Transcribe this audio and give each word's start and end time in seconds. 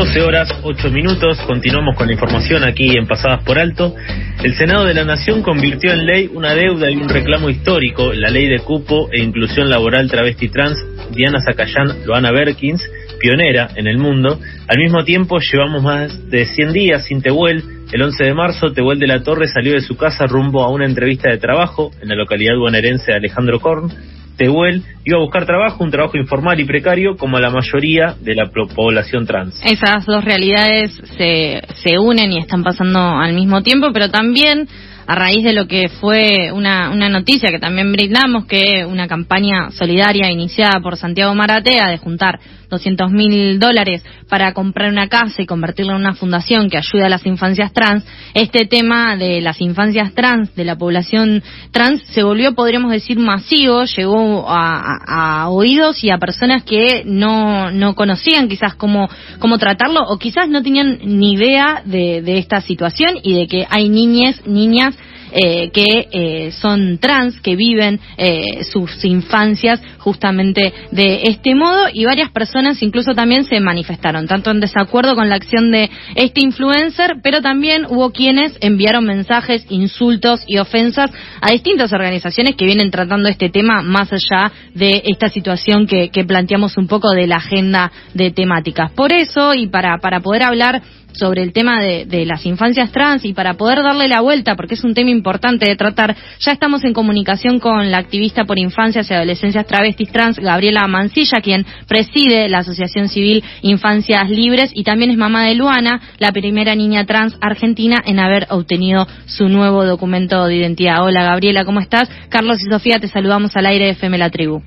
12 0.00 0.22
horas 0.22 0.48
8 0.62 0.90
minutos, 0.90 1.38
continuamos 1.46 1.94
con 1.94 2.06
la 2.06 2.14
información 2.14 2.64
aquí 2.64 2.96
en 2.96 3.06
Pasadas 3.06 3.44
por 3.44 3.58
Alto. 3.58 3.94
El 4.42 4.54
Senado 4.54 4.86
de 4.86 4.94
la 4.94 5.04
Nación 5.04 5.42
convirtió 5.42 5.92
en 5.92 6.06
ley 6.06 6.30
una 6.32 6.54
deuda 6.54 6.90
y 6.90 6.96
un 6.96 7.10
reclamo 7.10 7.50
histórico, 7.50 8.14
la 8.14 8.30
ley 8.30 8.48
de 8.48 8.60
cupo 8.60 9.10
e 9.12 9.20
inclusión 9.20 9.68
laboral 9.68 10.10
travesti 10.10 10.48
trans. 10.48 10.78
Diana 11.10 11.42
Zacayán, 11.44 12.06
Loana 12.06 12.32
Berkins, 12.32 12.82
pionera 13.18 13.68
en 13.76 13.86
el 13.86 13.98
mundo. 13.98 14.40
Al 14.68 14.78
mismo 14.78 15.04
tiempo, 15.04 15.38
llevamos 15.38 15.82
más 15.82 16.30
de 16.30 16.46
100 16.46 16.72
días 16.72 17.04
sin 17.04 17.20
Tehuel. 17.20 17.62
El 17.92 18.00
11 18.00 18.24
de 18.24 18.32
marzo, 18.32 18.72
Tehuel 18.72 18.98
de 18.98 19.06
la 19.06 19.22
Torre 19.22 19.48
salió 19.48 19.74
de 19.74 19.82
su 19.82 19.98
casa 19.98 20.24
rumbo 20.24 20.64
a 20.64 20.70
una 20.70 20.86
entrevista 20.86 21.28
de 21.28 21.36
trabajo 21.36 21.90
en 22.00 22.08
la 22.08 22.14
localidad 22.14 22.56
bonaerense 22.56 23.12
de 23.12 23.18
Alejandro 23.18 23.60
Korn 23.60 23.92
Tehuel 24.40 24.82
iba 25.04 25.18
a 25.18 25.20
buscar 25.20 25.44
trabajo, 25.44 25.84
un 25.84 25.90
trabajo 25.90 26.16
informal 26.16 26.58
y 26.58 26.64
precario, 26.64 27.18
como 27.18 27.38
la 27.38 27.50
mayoría 27.50 28.14
de 28.18 28.34
la 28.34 28.46
población 28.46 29.26
trans. 29.26 29.60
Esas 29.62 30.06
dos 30.06 30.24
realidades 30.24 30.98
se, 31.18 31.60
se 31.82 31.98
unen 31.98 32.32
y 32.32 32.38
están 32.38 32.62
pasando 32.62 33.00
al 33.00 33.34
mismo 33.34 33.62
tiempo, 33.62 33.88
pero 33.92 34.10
también 34.10 34.66
a 35.06 35.14
raíz 35.14 35.44
de 35.44 35.52
lo 35.52 35.66
que 35.66 35.90
fue 35.90 36.52
una, 36.52 36.88
una 36.88 37.10
noticia 37.10 37.50
que 37.50 37.58
también 37.58 37.92
brindamos, 37.92 38.46
que 38.46 38.86
una 38.86 39.06
campaña 39.08 39.72
solidaria 39.72 40.30
iniciada 40.30 40.80
por 40.80 40.96
Santiago 40.96 41.34
Maratea 41.34 41.90
de 41.90 41.98
juntar 41.98 42.40
200 42.70 43.10
mil 43.10 43.58
dólares 43.58 44.02
para 44.28 44.54
comprar 44.54 44.90
una 44.90 45.08
casa 45.08 45.42
y 45.42 45.46
convertirla 45.46 45.92
en 45.92 46.00
una 46.00 46.14
fundación 46.14 46.70
que 46.70 46.78
ayude 46.78 47.04
a 47.04 47.08
las 47.08 47.26
infancias 47.26 47.72
trans, 47.72 48.04
este 48.34 48.66
tema 48.66 49.16
de 49.16 49.40
las 49.40 49.60
infancias 49.60 50.14
trans, 50.14 50.54
de 50.54 50.64
la 50.64 50.76
población 50.76 51.42
trans, 51.72 52.02
se 52.04 52.22
volvió, 52.22 52.54
podríamos 52.54 52.92
decir, 52.92 53.18
masivo, 53.18 53.84
llegó 53.84 54.46
a, 54.48 55.48
oídos 55.50 56.02
y 56.04 56.10
a 56.10 56.18
personas 56.18 56.62
que 56.62 57.02
no, 57.04 57.70
no 57.70 57.94
conocían 57.94 58.48
quizás 58.48 58.74
cómo, 58.74 59.08
cómo 59.38 59.58
tratarlo 59.58 60.02
o 60.08 60.18
quizás 60.18 60.48
no 60.48 60.62
tenían 60.62 61.00
ni 61.02 61.32
idea 61.32 61.82
de, 61.84 62.22
de 62.22 62.38
esta 62.38 62.60
situación 62.60 63.18
y 63.22 63.34
de 63.34 63.46
que 63.46 63.66
hay 63.68 63.88
niñas, 63.88 64.40
niñas 64.46 64.94
eh, 65.32 65.70
que 65.70 66.08
eh, 66.12 66.52
son 66.52 66.98
trans, 66.98 67.40
que 67.40 67.56
viven 67.56 68.00
eh, 68.16 68.64
sus 68.64 69.04
infancias 69.04 69.80
justamente 69.98 70.72
de 70.90 71.22
este 71.24 71.54
modo 71.54 71.86
y 71.92 72.04
varias 72.04 72.30
personas 72.30 72.82
incluso 72.82 73.14
también 73.14 73.44
se 73.44 73.60
manifestaron, 73.60 74.26
tanto 74.26 74.50
en 74.50 74.60
desacuerdo 74.60 75.14
con 75.14 75.28
la 75.28 75.36
acción 75.36 75.70
de 75.70 75.90
este 76.14 76.40
influencer, 76.40 77.16
pero 77.22 77.42
también 77.42 77.86
hubo 77.88 78.10
quienes 78.10 78.56
enviaron 78.60 79.04
mensajes, 79.04 79.66
insultos 79.68 80.40
y 80.46 80.58
ofensas 80.58 81.10
a 81.40 81.50
distintas 81.50 81.92
organizaciones 81.92 82.56
que 82.56 82.64
vienen 82.64 82.90
tratando 82.90 83.28
este 83.28 83.50
tema 83.50 83.82
más 83.82 84.10
allá 84.12 84.52
de 84.74 85.02
esta 85.06 85.28
situación 85.28 85.86
que, 85.86 86.10
que 86.10 86.24
planteamos 86.24 86.76
un 86.76 86.86
poco 86.86 87.10
de 87.10 87.26
la 87.26 87.36
agenda 87.36 87.92
de 88.14 88.30
temáticas. 88.30 88.92
Por 88.92 89.12
eso, 89.12 89.54
y 89.54 89.68
para, 89.68 89.98
para 89.98 90.20
poder 90.20 90.42
hablar 90.42 90.82
sobre 91.12 91.42
el 91.42 91.52
tema 91.52 91.80
de, 91.80 92.04
de, 92.04 92.26
las 92.26 92.46
infancias 92.46 92.92
trans 92.92 93.24
y 93.24 93.32
para 93.32 93.54
poder 93.54 93.82
darle 93.82 94.08
la 94.08 94.20
vuelta, 94.20 94.56
porque 94.56 94.74
es 94.74 94.84
un 94.84 94.94
tema 94.94 95.10
importante 95.10 95.68
de 95.68 95.76
tratar, 95.76 96.16
ya 96.38 96.52
estamos 96.52 96.84
en 96.84 96.92
comunicación 96.92 97.58
con 97.58 97.90
la 97.90 97.98
activista 97.98 98.44
por 98.44 98.58
infancias 98.58 99.10
y 99.10 99.14
adolescencias 99.14 99.66
travestis 99.66 100.10
trans, 100.10 100.38
Gabriela 100.38 100.86
Mancilla, 100.86 101.40
quien 101.40 101.66
preside 101.86 102.48
la 102.48 102.58
Asociación 102.58 103.08
Civil 103.08 103.42
Infancias 103.62 104.30
Libres 104.30 104.70
y 104.74 104.84
también 104.84 105.10
es 105.10 105.16
mamá 105.16 105.44
de 105.44 105.54
Luana, 105.54 106.00
la 106.18 106.32
primera 106.32 106.74
niña 106.74 107.06
trans 107.06 107.36
argentina 107.40 107.96
en 108.04 108.18
haber 108.18 108.46
obtenido 108.50 109.06
su 109.26 109.48
nuevo 109.48 109.84
documento 109.84 110.46
de 110.46 110.56
identidad. 110.56 111.04
Hola 111.04 111.22
Gabriela, 111.22 111.64
¿cómo 111.64 111.80
estás? 111.80 112.08
Carlos 112.28 112.58
y 112.60 112.70
Sofía, 112.70 112.98
te 112.98 113.08
saludamos 113.08 113.56
al 113.56 113.66
aire 113.66 113.86
de 113.86 113.90
FM 113.92 114.18
La 114.18 114.30
Tribu. 114.30 114.62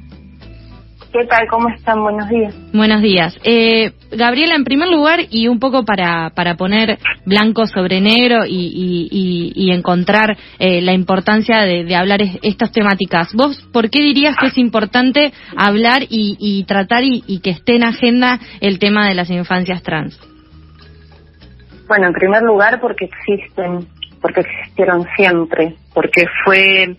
¿Qué 1.14 1.28
tal? 1.28 1.48
¿Cómo 1.48 1.70
están? 1.70 2.02
Buenos 2.02 2.28
días. 2.28 2.56
Buenos 2.74 3.04
días. 3.04 3.38
Eh, 3.44 3.92
Gabriela, 4.12 4.56
en 4.56 4.64
primer 4.64 4.90
lugar, 4.90 5.20
y 5.30 5.48
un 5.48 5.60
poco 5.60 5.86
para, 5.86 6.32
para 6.32 6.56
poner 6.56 6.98
blanco 7.24 7.68
sobre 7.68 8.02
negro 8.02 8.46
y, 8.48 9.10
y, 9.12 9.54
y 9.56 9.72
encontrar 9.72 10.36
eh, 10.58 10.82
la 10.82 10.94
importancia 10.94 11.62
de, 11.62 11.84
de 11.84 11.96
hablar 11.96 12.22
estas 12.42 12.72
temáticas, 12.72 13.32
¿vos 13.36 13.62
por 13.72 13.92
qué 13.92 14.00
dirías 14.00 14.36
que 14.38 14.48
es 14.48 14.58
importante 14.58 15.32
hablar 15.56 16.02
y, 16.10 16.36
y 16.40 16.64
tratar 16.64 17.04
y, 17.04 17.22
que 17.44 17.52
esté 17.52 17.76
en 17.76 17.84
agenda 17.84 18.40
el 18.60 18.80
tema 18.80 19.08
de 19.08 19.14
las 19.14 19.30
infancias 19.30 19.84
trans? 19.84 20.20
Bueno, 21.88 22.08
en 22.08 22.14
primer 22.14 22.42
lugar, 22.42 22.82
porque 22.82 23.06
existen, 23.06 23.88
porque 24.20 24.42
existieron 24.42 25.06
siempre, 25.16 25.76
porque 25.94 26.26
fue 26.44 26.98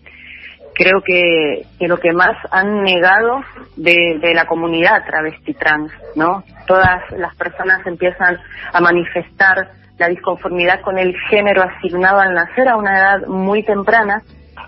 creo 0.75 1.03
que, 1.03 1.67
lo 1.81 1.99
que 1.99 2.12
más 2.12 2.37
han 2.51 2.83
negado 2.83 3.41
de, 3.77 4.19
de 4.21 4.35
la 4.35 4.47
comunidad 4.47 5.05
travesti 5.07 5.55
trans, 5.55 5.93
¿no? 6.17 6.43
Todas 6.67 7.01
las 7.17 7.35
personas 7.37 7.87
empiezan 7.87 8.39
a 8.73 8.81
manifestar 8.81 9.71
la 9.99 10.09
disconformidad 10.09 10.81
con 10.81 10.99
el 10.99 11.15
género 11.31 11.63
asignado 11.63 12.21
al 12.21 12.34
nacer 12.34 12.69
a 12.69 12.77
una 12.77 12.99
edad 12.99 13.27
muy 13.29 13.63
temprana 13.63 14.23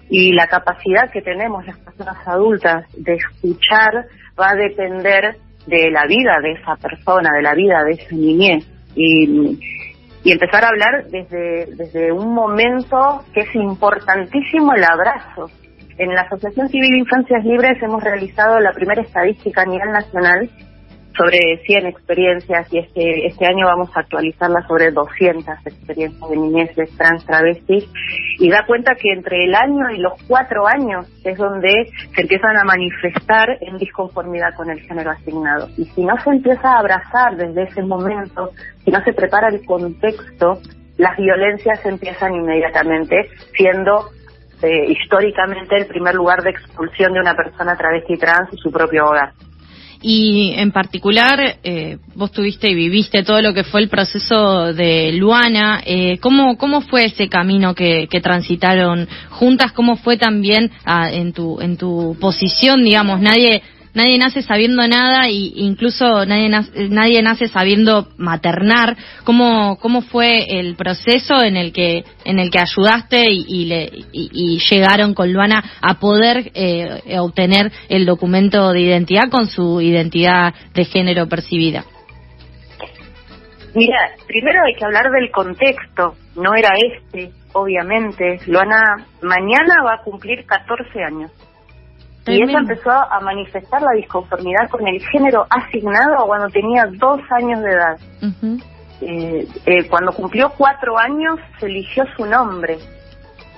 y 0.09 0.33
la 0.33 0.47
capacidad 0.47 1.11
que 1.11 1.23
tenemos 1.23 1.67
las 1.67 1.79
personas 1.79 2.17
adultas 2.27 2.85
de 2.97 3.15
escuchar 3.15 4.07
va 4.39 4.51
a 4.51 4.55
depender 4.55 5.37
de 5.67 5.91
la 5.91 6.07
vida 6.07 6.39
de 6.41 6.53
esa 6.53 6.77
persona, 6.77 7.31
de 7.35 7.43
la 7.43 7.55
vida 7.55 7.83
de 7.83 7.93
esa 7.93 8.15
niñez. 8.15 8.65
Y, 8.95 9.59
y 10.23 10.33
empezar 10.33 10.65
a 10.65 10.69
hablar 10.69 11.07
desde, 11.11 11.67
desde 11.77 12.13
un 12.13 12.33
momento 12.33 13.25
que 13.35 13.41
es 13.41 13.55
importantísimo 13.55 14.75
el 14.75 14.85
abrazo, 14.85 15.51
en 15.99 16.15
la 16.15 16.23
Asociación 16.23 16.69
Civil 16.69 16.97
Infancias 16.97 17.45
Libres 17.45 17.83
hemos 17.83 18.03
realizado 18.03 18.61
la 18.61 18.73
primera 18.73 19.03
estadística 19.03 19.63
a 19.63 19.67
nivel 19.67 19.91
nacional 19.91 20.51
sobre 21.17 21.63
100 21.65 21.87
experiencias 21.87 22.71
y 22.71 22.79
este, 22.79 23.27
este 23.27 23.47
año 23.47 23.65
vamos 23.65 23.89
a 23.97 24.01
actualizarla 24.01 24.67
sobre 24.69 24.91
200 24.91 25.67
experiencias 25.67 26.29
de 26.29 26.37
niñeces 26.37 26.95
trans 26.97 27.25
travestis 27.25 27.89
y 28.39 28.51
da 28.51 28.67
cuenta 28.67 28.95
que 28.97 29.13
entre 29.13 29.45
el 29.45 29.55
año 29.55 29.91
y 29.91 29.99
los 29.99 30.13
cuatro 30.29 30.67
años 30.67 31.07
es 31.25 31.39
donde 31.39 31.91
se 32.15 32.21
empiezan 32.21 32.59
a 32.59 32.65
manifestar 32.65 33.49
en 33.63 33.79
disconformidad 33.79 34.55
con 34.55 34.69
el 34.69 34.81
género 34.81 35.11
asignado. 35.11 35.69
Y 35.79 35.87
si 35.87 36.05
no 36.05 36.21
se 36.23 36.31
empieza 36.31 36.73
a 36.73 36.81
abrazar 36.81 37.37
desde 37.37 37.63
ese 37.63 37.83
momento, 37.83 38.51
si 38.85 38.91
no 38.91 39.03
se 39.03 39.15
prepara 39.15 39.49
el 39.49 39.65
contexto, 39.65 40.61
las 40.99 41.17
violencias 41.17 41.85
empiezan 41.87 42.35
inmediatamente 42.35 43.29
siendo 43.57 44.11
eh, 44.63 44.87
históricamente 44.89 45.77
el 45.77 45.87
primer 45.87 46.15
lugar 46.15 46.43
de 46.43 46.51
expulsión 46.51 47.13
de 47.13 47.21
una 47.21 47.35
persona 47.35 47.77
travesti 47.77 48.17
trans 48.17 48.49
y 48.53 48.57
su 48.57 48.71
propio 48.71 49.07
hogar. 49.07 49.33
Y 50.03 50.53
en 50.57 50.73
particular, 50.73 51.59
eh, 51.65 51.99
vos 52.15 52.31
tuviste 52.31 52.69
y 52.69 52.75
viviste 52.75 53.23
todo 53.23 53.41
lo 53.41 53.55
que 53.55 53.65
fue 53.65 53.81
el 53.81 53.89
proceso 53.89 54.73
de 54.73 55.13
Luana. 55.13 55.83
Eh, 55.85 56.19
¿cómo, 56.19 56.57
¿Cómo 56.59 56.81
fue 56.83 57.07
ese 57.07 57.29
camino 57.29 57.75
que, 57.75 58.07
que 58.09 58.21
transitaron 58.21 59.09
juntas? 59.31 59.73
¿Cómo 59.73 59.97
fue 59.97 60.19
también 60.19 60.71
ah, 60.85 61.11
en, 61.11 61.33
tu, 61.33 61.61
en 61.61 61.77
tu 61.77 62.17
posición, 62.21 62.85
digamos? 62.85 63.21
Nadie 63.21 63.63
nadie 63.97 64.19
nace 64.19 64.43
sabiendo 64.43 64.87
nada 64.87 65.29
y 65.29 65.55
incluso 65.57 66.27
nadie 66.27 66.49
nace, 66.51 66.89
nadie 66.91 67.23
nace 67.23 67.49
sabiendo 67.49 68.09
maternar. 68.19 68.97
¿Cómo, 69.25 69.79
cómo 69.79 70.03
fue 70.03 70.61
el 70.61 70.77
proceso 70.77 71.43
en 71.43 71.57
el 71.57 71.73
que 71.73 72.05
en 72.25 72.39
el 72.39 72.51
que 72.51 72.59
ayudaste 72.61 73.25
y, 73.31 73.65
le, 73.65 73.91
y, 74.13 74.61
llegaron 74.71 75.15
con 75.15 75.33
Luana 75.33 75.65
a 75.81 75.99
poder 75.99 76.53
eh, 76.55 77.19
obtener 77.19 77.73
el 77.89 78.05
documento 78.05 78.73
de 78.73 78.81
identidad 78.81 79.31
con 79.31 79.47
su 79.47 79.81
identidad 79.81 80.55
de 80.75 80.85
género 80.85 81.27
percibida? 81.29 81.85
Mira, 83.75 83.99
primero 84.27 84.61
hay 84.65 84.75
que 84.75 84.85
hablar 84.85 85.11
del 85.11 85.31
contexto, 85.31 86.15
no 86.37 86.55
era 86.55 86.71
este, 86.77 87.31
obviamente. 87.53 88.41
Luana 88.47 89.07
mañana 89.23 89.75
va 89.85 89.95
a 89.95 90.03
cumplir 90.03 90.45
14 90.45 91.03
años. 91.03 91.31
Y 92.27 92.43
ella 92.43 92.59
empezó 92.59 92.91
a 92.91 93.21
manifestar 93.21 93.81
la 93.83 93.93
disconformidad 93.93 94.69
con 94.71 94.87
el 94.87 95.01
género 95.09 95.47
asignado 95.49 96.27
cuando 96.27 96.49
tenía 96.49 96.87
dos 96.99 97.21
años 97.31 97.63
de 97.63 97.71
edad. 97.71 97.97
Eh, 99.01 99.47
eh, 99.67 99.89
cuando 99.89 100.13
cumplió 100.13 100.51
cuatro 100.57 100.99
años 100.99 101.39
se 101.61 101.67
eligió 101.67 102.05
su 102.17 102.25
nombre 102.25 102.79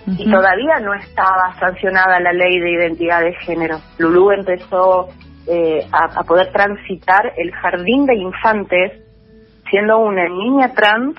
y 0.06 0.30
todavía 0.30 0.80
no 0.80 0.94
estaba 0.94 1.54
sancionada 1.60 2.18
la 2.18 2.32
ley 2.32 2.58
de 2.60 2.72
identidad 2.72 3.20
de 3.20 3.34
género. 3.34 3.78
Lulú 3.98 4.32
empezó 4.32 5.08
eh, 5.46 5.86
a, 5.92 6.20
a, 6.20 6.24
poder 6.24 6.50
transitar 6.52 7.32
el 7.36 7.52
jardín 7.52 8.06
de 8.06 8.16
infantes 8.16 8.92
siendo 9.70 9.98
una 9.98 10.28
niña 10.28 10.72
trans 10.74 11.16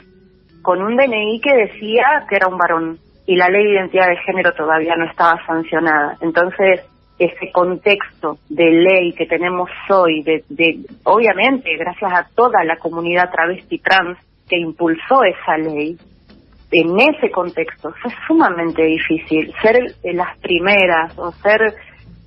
con 0.61 0.81
un 0.81 0.97
DNI 0.97 1.39
que 1.41 1.53
decía 1.53 2.25
que 2.27 2.35
era 2.35 2.47
un 2.47 2.57
varón 2.57 2.99
y 3.25 3.35
la 3.35 3.47
ley 3.47 3.63
de 3.63 3.73
identidad 3.73 4.07
de 4.07 4.17
género 4.17 4.53
todavía 4.53 4.95
no 4.95 5.05
estaba 5.05 5.39
sancionada. 5.45 6.17
Entonces, 6.19 6.81
ese 7.19 7.51
contexto 7.51 8.37
de 8.47 8.71
ley 8.71 9.13
que 9.13 9.25
tenemos 9.25 9.69
hoy, 9.89 10.23
de, 10.23 10.43
de, 10.49 10.79
obviamente 11.03 11.75
gracias 11.77 12.11
a 12.11 12.27
toda 12.33 12.63
la 12.63 12.77
comunidad 12.77 13.29
travesti 13.29 13.77
trans 13.79 14.17
que 14.47 14.57
impulsó 14.57 15.23
esa 15.23 15.57
ley, 15.57 15.97
en 16.71 16.99
ese 16.99 17.29
contexto 17.29 17.93
fue 18.01 18.11
sumamente 18.25 18.83
difícil 18.83 19.53
ser 19.61 19.95
las 20.03 20.37
primeras 20.37 21.17
o 21.17 21.31
ser 21.33 21.75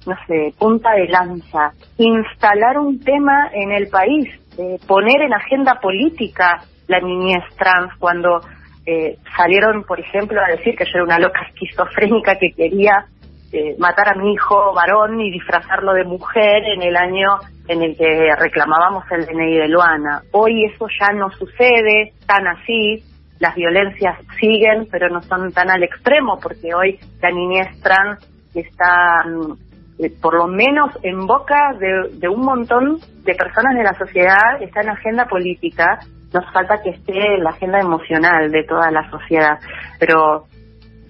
no 0.06 0.16
sé, 0.26 0.52
punta 0.58 0.92
de 0.94 1.06
lanza, 1.08 1.72
instalar 1.96 2.78
un 2.78 2.98
tema 3.00 3.50
en 3.52 3.70
el 3.70 3.88
país, 3.88 4.28
eh, 4.58 4.78
poner 4.86 5.22
en 5.22 5.32
agenda 5.32 5.78
política 5.80 6.64
la 6.88 7.00
niñez 7.00 7.44
trans 7.56 7.92
cuando 7.98 8.40
eh, 8.84 9.16
salieron, 9.36 9.84
por 9.84 10.00
ejemplo, 10.00 10.40
a 10.40 10.50
decir 10.50 10.74
que 10.76 10.84
yo 10.84 10.90
era 10.94 11.04
una 11.04 11.18
loca 11.18 11.42
esquizofrénica 11.48 12.36
que 12.36 12.50
quería 12.56 13.06
eh, 13.52 13.76
matar 13.78 14.08
a 14.08 14.14
mi 14.14 14.32
hijo 14.32 14.72
varón 14.74 15.20
y 15.20 15.30
disfrazarlo 15.30 15.92
de 15.92 16.04
mujer 16.04 16.64
en 16.64 16.82
el 16.82 16.96
año 16.96 17.38
en 17.68 17.82
el 17.82 17.96
que 17.96 18.34
reclamábamos 18.38 19.04
el 19.10 19.26
DNI 19.26 19.58
de 19.58 19.68
Luana. 19.68 20.22
Hoy 20.32 20.64
eso 20.64 20.86
ya 20.98 21.12
no 21.12 21.30
sucede 21.30 22.14
tan 22.26 22.46
así, 22.46 23.04
las 23.38 23.54
violencias 23.54 24.18
siguen, 24.40 24.88
pero 24.90 25.08
no 25.08 25.20
son 25.22 25.52
tan 25.52 25.70
al 25.70 25.82
extremo, 25.82 26.38
porque 26.42 26.74
hoy 26.74 26.98
la 27.20 27.30
niñez 27.30 27.68
trans 27.82 28.18
está, 28.54 29.24
mm, 29.26 30.02
eh, 30.02 30.12
por 30.20 30.34
lo 30.34 30.46
menos 30.46 30.90
en 31.02 31.26
boca 31.26 31.74
de, 31.78 32.18
de 32.18 32.28
un 32.28 32.40
montón 32.40 32.98
de 33.24 33.34
personas 33.34 33.76
de 33.76 33.84
la 33.84 33.94
sociedad, 33.94 34.62
está 34.62 34.80
en 34.80 34.90
agenda 34.90 35.26
política 35.26 36.00
nos 36.32 36.50
falta 36.52 36.80
que 36.82 36.90
esté 36.90 37.34
en 37.34 37.44
la 37.44 37.50
agenda 37.50 37.80
emocional 37.80 38.50
de 38.50 38.64
toda 38.64 38.90
la 38.90 39.08
sociedad, 39.10 39.58
pero 39.98 40.46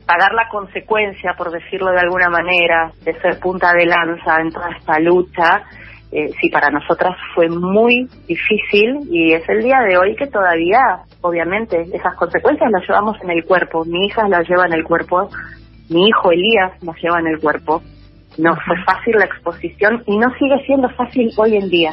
pagar 0.06 0.34
la 0.34 0.48
consecuencia, 0.48 1.34
por 1.36 1.50
decirlo 1.50 1.90
de 1.90 2.00
alguna 2.00 2.28
manera, 2.28 2.92
de 3.04 3.18
ser 3.20 3.38
punta 3.40 3.72
de 3.72 3.86
lanza 3.86 4.40
en 4.40 4.50
toda 4.50 4.70
esta 4.70 4.98
lucha, 4.98 5.64
eh, 6.14 6.28
sí, 6.38 6.50
para 6.50 6.68
nosotras 6.68 7.16
fue 7.34 7.48
muy 7.48 8.06
difícil 8.28 8.98
y 9.10 9.32
es 9.32 9.48
el 9.48 9.62
día 9.62 9.78
de 9.80 9.96
hoy 9.96 10.14
que 10.14 10.26
todavía, 10.26 10.78
obviamente, 11.22 11.80
esas 11.90 12.14
consecuencias 12.16 12.70
las 12.70 12.86
llevamos 12.86 13.16
en 13.22 13.30
el 13.30 13.44
cuerpo. 13.44 13.82
Mi 13.86 14.04
hija 14.06 14.28
las 14.28 14.46
lleva 14.46 14.66
en 14.66 14.74
el 14.74 14.84
cuerpo, 14.84 15.30
mi 15.88 16.08
hijo 16.08 16.30
Elías 16.30 16.72
las 16.82 16.96
lleva 17.02 17.18
en 17.18 17.28
el 17.28 17.40
cuerpo. 17.40 17.80
No 18.36 18.54
fue 18.56 18.76
fácil 18.84 19.14
la 19.18 19.24
exposición 19.24 20.02
y 20.06 20.18
no 20.18 20.28
sigue 20.38 20.62
siendo 20.66 20.90
fácil 20.90 21.30
hoy 21.38 21.56
en 21.56 21.70
día. 21.70 21.92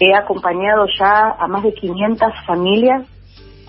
He 0.00 0.14
acompañado 0.16 0.86
ya 0.98 1.36
a 1.38 1.46
más 1.46 1.62
de 1.62 1.72
500 1.74 2.32
familias. 2.44 3.06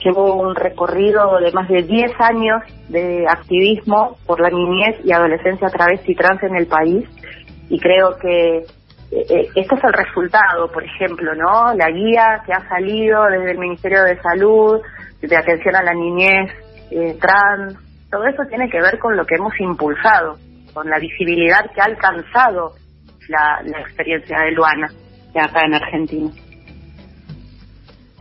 Llevo 0.04 0.36
un 0.36 0.56
recorrido 0.56 1.40
de 1.40 1.52
más 1.52 1.68
de 1.68 1.84
10 1.84 2.12
años 2.20 2.62
de 2.88 3.26
activismo 3.28 4.18
por 4.26 4.40
la 4.40 4.50
niñez 4.50 4.98
y 5.04 5.12
adolescencia 5.12 5.70
travesti 5.70 6.16
trans 6.16 6.42
en 6.44 6.56
el 6.56 6.68
país 6.68 7.06
y 7.70 7.80
creo 7.80 8.18
que 8.18 8.58
eh, 9.12 9.50
este 9.56 9.76
es 9.76 9.84
el 9.84 9.94
resultado, 9.94 10.72
por 10.72 10.84
ejemplo, 10.84 11.34
¿no? 11.36 11.74
La 11.74 11.90
guía 11.90 12.42
que 12.46 12.54
ha 12.54 12.68
salido 12.70 13.26
desde 13.26 13.52
el 13.52 13.58
Ministerio 13.58 14.04
de 14.04 14.22
Salud, 14.22 14.80
de 15.22 15.36
atención 15.36 15.76
a 15.76 15.84
la 15.84 15.94
niñez 15.94 16.52
eh, 16.92 17.18
trans, 17.20 17.76
todo 18.10 18.26
eso 18.26 18.44
tiene 18.48 18.70
que 18.70 18.82
ver 18.82 18.98
con 19.00 19.18
lo 19.18 19.26
que 19.26 19.36
hemos 19.36 19.54
impulsado, 19.60 20.38
con 20.74 20.90
la 20.90 20.98
visibilidad 20.98 21.70
que 21.74 21.82
ha 21.82 21.86
alcanzado 21.86 22.74
la, 23.28 23.62
la 23.64 23.82
experiencia 23.82 24.40
de 24.40 24.52
Luana 24.52 24.88
acá 25.40 25.62
en 25.66 25.74
Argentina. 25.74 26.32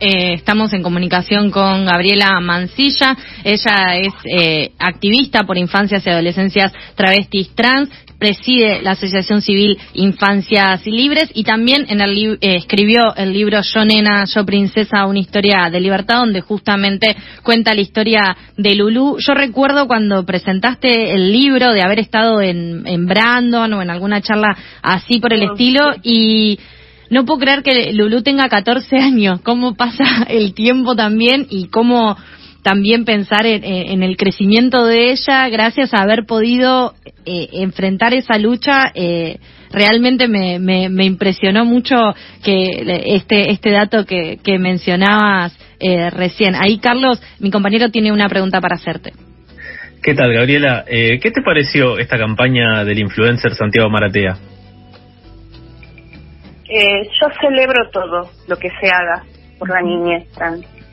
Eh, 0.01 0.35
estamos 0.35 0.71
en 0.71 0.81
comunicación 0.81 1.51
con 1.51 1.83
Gabriela 1.83 2.39
Mancilla. 2.39 3.17
Ella 3.43 3.97
es 3.97 4.13
eh, 4.23 4.71
activista 4.79 5.43
por 5.43 5.57
infancias 5.57 6.05
y 6.05 6.09
adolescencias 6.09 6.71
travestis 6.95 7.53
trans, 7.53 7.89
preside 8.17 8.81
la 8.81 8.91
Asociación 8.91 9.41
Civil 9.41 9.77
Infancias 9.95 10.85
Libres 10.85 11.29
y 11.33 11.43
también 11.43 11.85
en 11.89 11.99
el 11.99 12.37
eh, 12.39 12.55
escribió 12.55 13.13
el 13.17 13.33
libro 13.33 13.59
Yo 13.61 13.83
Nena, 13.83 14.23
Yo 14.23 14.45
Princesa, 14.45 15.05
una 15.05 15.19
historia 15.19 15.69
de 15.69 15.81
libertad, 15.81 16.19
donde 16.19 16.39
justamente 16.39 17.17
cuenta 17.43 17.73
la 17.73 17.81
historia 17.81 18.37
de 18.55 18.75
Lulú. 18.75 19.17
Yo 19.19 19.33
recuerdo 19.33 19.85
cuando 19.85 20.25
presentaste 20.25 21.11
el 21.11 21.29
libro 21.33 21.73
de 21.73 21.81
haber 21.81 21.99
estado 21.99 22.41
en, 22.41 22.87
en 22.87 23.05
Brandon 23.05 23.73
o 23.73 23.81
en 23.81 23.89
alguna 23.89 24.21
charla 24.21 24.55
así 24.81 25.19
por 25.19 25.33
el 25.33 25.43
estilo 25.43 25.89
y 26.03 26.57
no 27.09 27.25
puedo 27.25 27.39
creer 27.39 27.63
que 27.63 27.91
Lulu 27.93 28.21
tenga 28.21 28.49
14 28.49 28.97
años. 28.97 29.41
¿Cómo 29.41 29.75
pasa 29.75 30.03
el 30.29 30.53
tiempo 30.53 30.95
también 30.95 31.47
y 31.49 31.67
cómo 31.67 32.17
también 32.61 33.05
pensar 33.05 33.45
en, 33.45 34.03
el 34.03 34.17
crecimiento 34.17 34.85
de 34.85 35.11
ella 35.11 35.47
gracias 35.49 35.93
a 35.93 36.01
haber 36.01 36.25
podido 36.25 36.93
eh, 37.25 37.49
enfrentar 37.53 38.13
esa 38.13 38.37
lucha? 38.37 38.91
Eh, 38.93 39.39
realmente 39.71 40.27
me, 40.27 40.59
me, 40.59 41.05
impresionó 41.05 41.65
mucho 41.65 41.95
que 42.43 42.83
este, 43.05 43.51
este 43.51 43.71
dato 43.71 44.05
que, 44.05 44.39
que 44.43 44.59
mencionabas 44.59 45.57
eh, 45.79 46.09
recién. 46.11 46.53
Ahí, 46.55 46.77
Carlos, 46.77 47.21
mi 47.39 47.49
compañero 47.49 47.89
tiene 47.89 48.11
una 48.11 48.27
pregunta 48.27 48.61
para 48.61 48.75
hacerte. 48.75 49.13
¿Qué 50.03 50.13
tal, 50.13 50.31
Gabriela? 50.33 50.85
¿Qué 50.87 51.19
te 51.19 51.41
pareció 51.43 51.97
esta 51.97 52.17
campaña 52.17 52.85
del 52.85 52.99
influencer 52.99 53.53
Santiago 53.53 53.89
Maratea? 53.89 54.37
Eh, 56.69 57.09
yo 57.19 57.27
celebro 57.41 57.89
todo 57.89 58.29
lo 58.47 58.55
que 58.57 58.69
se 58.79 58.87
haga 58.87 59.23
por 59.57 59.69
la 59.69 59.81
niñez 59.81 60.27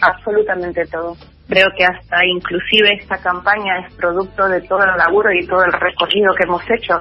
absolutamente 0.01 0.85
todo. 0.87 1.17
Creo 1.49 1.69
que 1.77 1.85
hasta 1.85 2.25
inclusive 2.25 2.95
esta 2.95 3.19
campaña 3.19 3.87
es 3.87 3.95
producto 3.95 4.49
de 4.49 4.63
todo 4.63 4.83
el 4.83 4.97
laburo 4.97 5.33
y 5.33 5.47
todo 5.47 5.63
el 5.65 5.73
recorrido 5.73 6.35
que 6.35 6.45
hemos 6.45 6.63
hecho. 6.71 7.01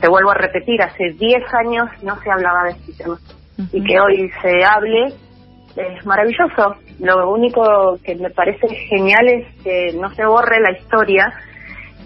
Te 0.00 0.08
vuelvo 0.08 0.30
a 0.30 0.34
repetir, 0.34 0.82
hace 0.82 1.10
10 1.12 1.42
años 1.54 1.88
no 2.02 2.20
se 2.20 2.30
hablaba 2.30 2.64
de 2.64 2.70
este 2.70 2.92
tema 3.04 3.18
y 3.72 3.84
que 3.84 4.00
hoy 4.00 4.30
se 4.42 4.64
hable 4.64 5.12
es 5.76 6.06
maravilloso. 6.06 6.76
Lo 7.00 7.30
único 7.30 7.98
que 8.04 8.14
me 8.16 8.30
parece 8.30 8.68
genial 8.68 9.28
es 9.28 9.62
que 9.62 9.92
no 10.00 10.12
se 10.14 10.24
borre 10.24 10.60
la 10.60 10.72
historia 10.72 11.32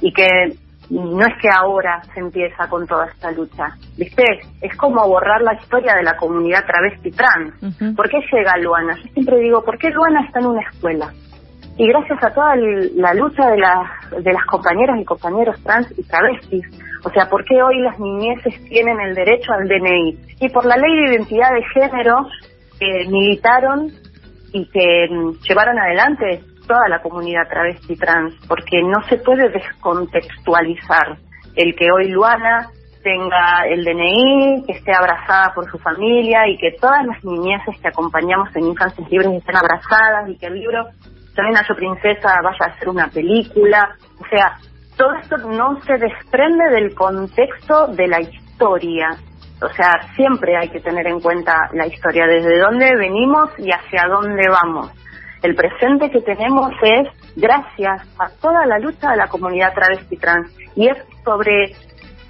y 0.00 0.12
que 0.12 0.52
no 0.90 1.20
es 1.20 1.34
que 1.40 1.48
ahora 1.50 2.02
se 2.14 2.20
empieza 2.20 2.68
con 2.68 2.86
toda 2.86 3.06
esta 3.06 3.30
lucha, 3.32 3.68
¿viste? 3.96 4.24
Es 4.60 4.76
como 4.76 5.06
borrar 5.06 5.42
la 5.42 5.54
historia 5.54 5.94
de 5.94 6.02
la 6.02 6.16
comunidad 6.16 6.64
travesti 6.64 7.10
trans. 7.10 7.54
¿Por 7.94 8.08
qué 8.08 8.18
llega 8.32 8.56
Luana? 8.58 8.96
Yo 8.96 9.12
siempre 9.12 9.38
digo, 9.38 9.62
¿por 9.64 9.78
qué 9.78 9.90
Luana 9.90 10.24
está 10.24 10.40
en 10.40 10.46
una 10.46 10.62
escuela? 10.62 11.12
Y 11.76 11.86
gracias 11.86 12.22
a 12.24 12.34
toda 12.34 12.56
la 12.56 13.14
lucha 13.14 13.50
de, 13.50 13.58
las 13.58 14.24
de 14.24 14.32
las 14.32 14.44
compañeras 14.46 14.98
y 15.00 15.04
compañeros 15.04 15.62
trans 15.62 15.86
y 15.96 16.02
travestis, 16.02 16.64
o 17.04 17.10
sea, 17.10 17.28
¿por 17.28 17.44
qué 17.44 17.62
hoy 17.62 17.78
las 17.80 17.98
niñeces 18.00 18.54
tienen 18.68 18.98
el 19.00 19.14
derecho 19.14 19.52
al 19.52 19.68
DNI? 19.68 20.18
Y 20.40 20.48
por 20.48 20.64
la 20.64 20.76
ley 20.76 20.90
de 20.96 21.14
identidad 21.14 21.52
de 21.52 21.62
género 21.72 22.26
que 22.80 23.06
militaron 23.08 23.92
y 24.52 24.66
que 24.70 25.06
mm, 25.10 25.32
llevaron 25.48 25.78
adelante 25.78 26.40
toda 26.68 26.88
la 26.88 27.02
comunidad 27.02 27.48
travesti 27.48 27.96
trans, 27.96 28.34
porque 28.46 28.80
no 28.82 29.02
se 29.08 29.16
puede 29.16 29.48
descontextualizar 29.48 31.18
el 31.56 31.74
que 31.74 31.90
hoy 31.90 32.10
Luana 32.10 32.68
tenga 33.02 33.66
el 33.68 33.84
DNI, 33.84 34.64
que 34.66 34.72
esté 34.72 34.92
abrazada 34.92 35.52
por 35.54 35.68
su 35.70 35.78
familia 35.78 36.46
y 36.46 36.58
que 36.58 36.76
todas 36.80 37.04
las 37.06 37.24
niñeces 37.24 37.80
que 37.80 37.88
acompañamos 37.88 38.54
en 38.54 38.66
Infancias 38.66 39.10
Libres 39.10 39.32
estén 39.32 39.56
abrazadas 39.56 40.28
y 40.28 40.36
que 40.38 40.46
el 40.46 40.54
libro 40.54 40.84
también 41.34 41.56
Yo 41.68 41.74
Princesa 41.74 42.40
vaya 42.42 42.66
a 42.66 42.78
ser 42.78 42.88
una 42.88 43.08
película. 43.08 43.96
O 44.20 44.26
sea, 44.28 44.58
todo 44.96 45.14
esto 45.14 45.36
no 45.38 45.80
se 45.82 45.96
desprende 45.96 46.70
del 46.70 46.94
contexto 46.94 47.86
de 47.88 48.08
la 48.08 48.20
historia. 48.20 49.10
O 49.62 49.68
sea, 49.68 50.00
siempre 50.14 50.56
hay 50.56 50.68
que 50.68 50.80
tener 50.80 51.06
en 51.06 51.20
cuenta 51.20 51.70
la 51.72 51.86
historia, 51.86 52.26
desde 52.26 52.58
dónde 52.58 52.94
venimos 52.96 53.50
y 53.58 53.70
hacia 53.70 54.08
dónde 54.08 54.48
vamos. 54.48 54.90
El 55.42 55.54
presente 55.54 56.10
que 56.10 56.20
tenemos 56.20 56.72
es 56.82 57.08
gracias 57.36 58.02
a 58.18 58.28
toda 58.40 58.66
la 58.66 58.78
lucha 58.78 59.10
de 59.12 59.16
la 59.16 59.28
comunidad 59.28 59.72
travesti 59.72 60.16
trans 60.16 60.50
y 60.74 60.88
es 60.88 60.96
sobre 61.24 61.72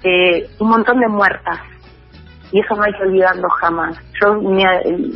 eh, 0.03 0.47
un 0.59 0.69
montón 0.69 0.99
de 0.99 1.07
muertas. 1.07 1.59
Y 2.51 2.61
eso 2.61 2.75
no 2.75 2.83
hay 2.83 2.93
que 2.93 3.03
olvidarlo 3.03 3.47
jamás. 3.49 3.95
Yo 4.19 4.33
me, 4.41 4.65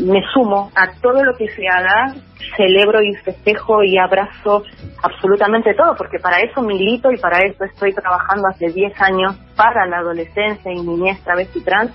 me 0.05 0.21
sumo 0.33 0.71
a 0.75 0.87
todo 1.01 1.23
lo 1.23 1.35
que 1.35 1.47
se 1.49 1.67
haga, 1.67 2.13
celebro 2.55 3.01
y 3.01 3.15
festejo 3.15 3.83
y 3.83 3.97
abrazo 3.97 4.63
absolutamente 5.01 5.73
todo, 5.73 5.95
porque 5.95 6.19
para 6.19 6.39
eso 6.39 6.61
milito 6.61 7.11
y 7.11 7.17
para 7.17 7.39
eso 7.39 7.63
estoy 7.63 7.91
trabajando 7.93 8.47
hace 8.49 8.69
10 8.69 9.01
años 9.01 9.35
para 9.55 9.85
la 9.87 9.97
adolescencia 9.97 10.71
y 10.71 10.81
niñez 10.81 11.23
travesti 11.23 11.61
trans, 11.61 11.91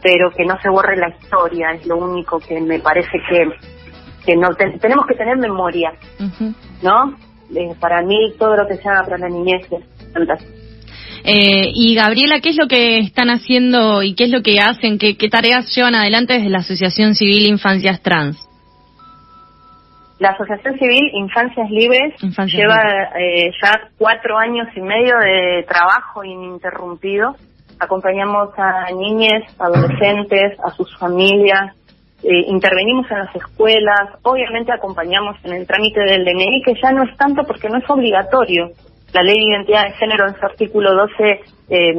pero 0.00 0.30
que 0.30 0.44
no 0.44 0.56
se 0.60 0.68
borre 0.68 0.96
la 0.96 1.08
historia, 1.08 1.72
es 1.72 1.84
lo 1.86 1.96
único 1.96 2.38
que 2.38 2.60
me 2.60 2.78
parece 2.78 3.18
que 3.28 3.48
que 4.28 4.36
no 4.36 4.48
tenemos 4.78 5.06
que 5.06 5.14
tener 5.14 5.38
memoria, 5.38 5.90
¿no? 6.82 7.16
Eh, 7.56 7.74
para 7.80 8.02
mí 8.02 8.34
todo 8.38 8.56
lo 8.56 8.68
que 8.68 8.76
se 8.76 8.86
haga 8.86 9.04
para 9.04 9.16
la 9.16 9.28
niñez 9.30 9.66
es 9.72 10.12
fantástico. 10.12 10.52
Eh, 11.24 11.72
y 11.74 11.94
Gabriela, 11.94 12.40
¿qué 12.40 12.50
es 12.50 12.58
lo 12.58 12.68
que 12.68 12.98
están 12.98 13.30
haciendo 13.30 14.02
y 14.02 14.14
qué 14.14 14.24
es 14.24 14.30
lo 14.30 14.42
que 14.42 14.60
hacen? 14.60 14.98
¿Qué, 14.98 15.14
tareas 15.30 15.74
llevan 15.74 15.94
adelante 15.94 16.34
desde 16.34 16.50
la 16.50 16.58
Asociación 16.58 17.14
Civil 17.14 17.46
Infancias 17.46 18.02
Trans? 18.02 18.36
La 20.18 20.30
Asociación 20.30 20.78
Civil 20.78 21.10
Infancias 21.14 21.70
Libres 21.70 22.14
lleva 22.52 22.82
eh, 23.18 23.50
ya 23.62 23.80
cuatro 23.96 24.36
años 24.36 24.68
y 24.76 24.80
medio 24.82 25.16
de 25.18 25.64
trabajo 25.66 26.22
ininterrumpido. 26.22 27.34
Acompañamos 27.80 28.50
a 28.58 28.90
niñas, 28.92 29.42
adolescentes, 29.58 30.58
a 30.62 30.70
sus 30.72 30.94
familias, 30.98 31.77
eh, 32.22 32.44
intervenimos 32.48 33.10
en 33.10 33.18
las 33.18 33.34
escuelas, 33.34 34.10
obviamente 34.22 34.72
acompañamos 34.72 35.36
en 35.44 35.52
el 35.52 35.66
trámite 35.66 36.00
del 36.00 36.24
DNI, 36.24 36.62
que 36.62 36.74
ya 36.82 36.90
no 36.90 37.04
es 37.04 37.16
tanto 37.16 37.42
porque 37.44 37.68
no 37.68 37.78
es 37.78 37.88
obligatorio. 37.88 38.70
La 39.12 39.22
ley 39.22 39.36
de 39.36 39.52
identidad 39.52 39.84
de 39.84 39.92
género 39.92 40.28
en 40.28 40.34
su 40.34 40.44
artículo 40.44 40.94
12 40.94 41.40
eh, 41.70 41.94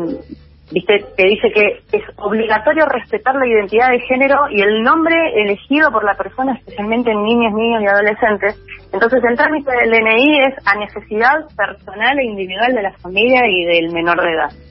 viste, 0.71 1.05
te 1.15 1.23
dice 1.25 1.51
que 1.51 1.81
es 1.91 2.03
obligatorio 2.17 2.85
respetar 2.85 3.35
la 3.35 3.47
identidad 3.47 3.89
de 3.91 3.99
género 4.01 4.49
y 4.49 4.61
el 4.61 4.83
nombre 4.83 5.15
elegido 5.35 5.91
por 5.91 6.03
la 6.03 6.15
persona, 6.15 6.53
especialmente 6.53 7.11
en 7.11 7.23
niñas, 7.23 7.53
niños 7.53 7.81
y 7.81 7.87
adolescentes. 7.87 8.61
Entonces, 8.91 9.21
el 9.23 9.37
trámite 9.37 9.71
del 9.71 9.89
DNI 9.89 10.39
es 10.41 10.67
a 10.67 10.77
necesidad 10.77 11.45
personal 11.55 12.19
e 12.19 12.25
individual 12.25 12.73
de 12.73 12.83
la 12.83 12.93
familia 12.97 13.41
y 13.47 13.65
del 13.65 13.91
menor 13.91 14.21
de 14.21 14.31
edad. 14.33 14.68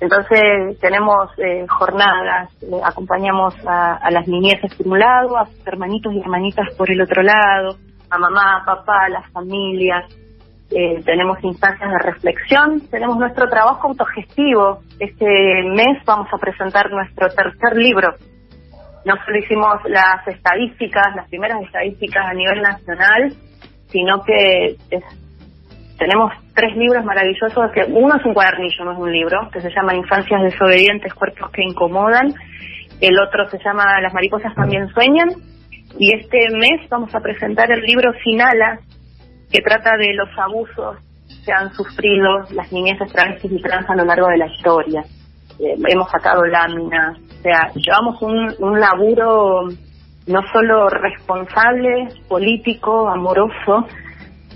Entonces, 0.00 0.78
tenemos 0.80 1.30
eh, 1.38 1.66
jornadas, 1.68 2.50
eh, 2.62 2.80
acompañamos 2.82 3.54
a, 3.66 3.96
a, 3.96 4.10
las 4.10 4.26
niñeces 4.26 4.74
por 4.74 4.88
un 4.88 4.98
lado, 4.98 5.36
a 5.36 5.46
sus 5.46 5.66
hermanitos 5.66 6.14
y 6.14 6.20
hermanitas 6.20 6.74
por 6.76 6.90
el 6.90 7.02
otro 7.02 7.22
lado, 7.22 7.76
a 8.08 8.18
mamá, 8.18 8.62
papá, 8.64 9.04
a 9.04 9.08
las 9.10 9.30
familias, 9.30 10.06
eh, 10.72 11.02
tenemos 11.04 11.42
instancias 11.42 11.90
de 11.90 11.98
reflexión, 11.98 12.80
tenemos 12.90 13.18
nuestro 13.18 13.48
trabajo 13.48 13.88
autogestivo. 13.88 14.80
Este 15.00 15.26
mes 15.64 15.98
vamos 16.06 16.28
a 16.32 16.38
presentar 16.38 16.90
nuestro 16.90 17.28
tercer 17.28 17.76
libro. 17.76 18.14
No 19.04 19.14
solo 19.24 19.38
hicimos 19.38 19.76
las 19.86 20.26
estadísticas, 20.28 21.16
las 21.16 21.28
primeras 21.28 21.60
estadísticas 21.62 22.24
a 22.24 22.34
nivel 22.34 22.62
nacional, 22.62 23.32
sino 23.88 24.22
que 24.22 24.76
tenemos 26.00 26.32
tres 26.54 26.74
libros 26.78 27.04
maravillosos, 27.04 27.70
que 27.72 27.84
uno 27.84 28.16
es 28.16 28.24
un 28.24 28.32
cuadernillo, 28.32 28.84
no 28.86 28.92
es 28.92 28.98
un 28.98 29.12
libro, 29.12 29.50
que 29.52 29.60
se 29.60 29.68
llama 29.68 29.94
Infancias 29.94 30.42
desobedientes, 30.42 31.12
cuerpos 31.12 31.50
que 31.50 31.62
incomodan. 31.62 32.32
El 33.02 33.20
otro 33.20 33.46
se 33.50 33.58
llama 33.62 33.84
Las 34.00 34.14
mariposas 34.14 34.54
también 34.54 34.88
sueñan. 34.94 35.28
Y 35.98 36.14
este 36.14 36.38
mes 36.56 36.88
vamos 36.88 37.14
a 37.14 37.20
presentar 37.20 37.70
el 37.70 37.82
libro 37.82 38.14
Finala, 38.24 38.80
que 39.52 39.60
trata 39.60 39.98
de 39.98 40.14
los 40.14 40.30
abusos 40.38 40.96
que 41.44 41.52
han 41.52 41.70
sufrido 41.74 42.46
las 42.54 42.72
niñezas 42.72 43.12
travestis 43.12 43.52
y 43.52 43.60
trans 43.60 43.88
a 43.90 43.94
lo 43.94 44.06
largo 44.06 44.28
de 44.28 44.38
la 44.38 44.46
historia. 44.46 45.02
Eh, 45.58 45.76
hemos 45.86 46.10
sacado 46.10 46.46
láminas, 46.46 47.18
o 47.18 47.42
sea, 47.42 47.70
llevamos 47.74 48.22
un 48.22 48.80
laburo 48.80 49.68
no 50.26 50.40
solo 50.50 50.88
responsable, 50.88 52.08
político, 52.26 53.06
amoroso, 53.06 53.86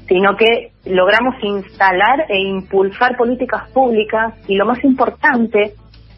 sino 0.08 0.36
que 0.36 0.72
logramos 0.84 1.34
instalar 1.42 2.26
e 2.28 2.38
impulsar 2.38 3.16
políticas 3.16 3.70
públicas 3.70 4.34
y 4.46 4.56
lo 4.56 4.66
más 4.66 4.82
importante, 4.84 5.74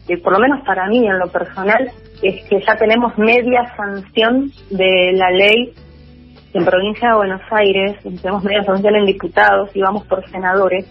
eh, 0.07 0.17
por 0.17 0.33
lo 0.33 0.39
menos 0.39 0.65
para 0.65 0.87
mí 0.87 1.07
en 1.07 1.17
lo 1.17 1.27
personal, 1.27 1.89
es 2.21 2.43
que 2.49 2.61
ya 2.61 2.75
tenemos 2.75 3.17
media 3.17 3.73
sanción 3.75 4.51
de 4.69 5.13
la 5.13 5.29
ley 5.31 5.73
en 6.53 6.65
provincia 6.65 7.09
de 7.09 7.15
Buenos 7.15 7.41
Aires, 7.51 7.97
tenemos 8.01 8.43
media 8.43 8.63
sanción 8.63 8.95
en 8.95 9.05
diputados 9.05 9.69
y 9.75 9.81
vamos 9.81 10.05
por 10.05 10.27
senadores, 10.29 10.85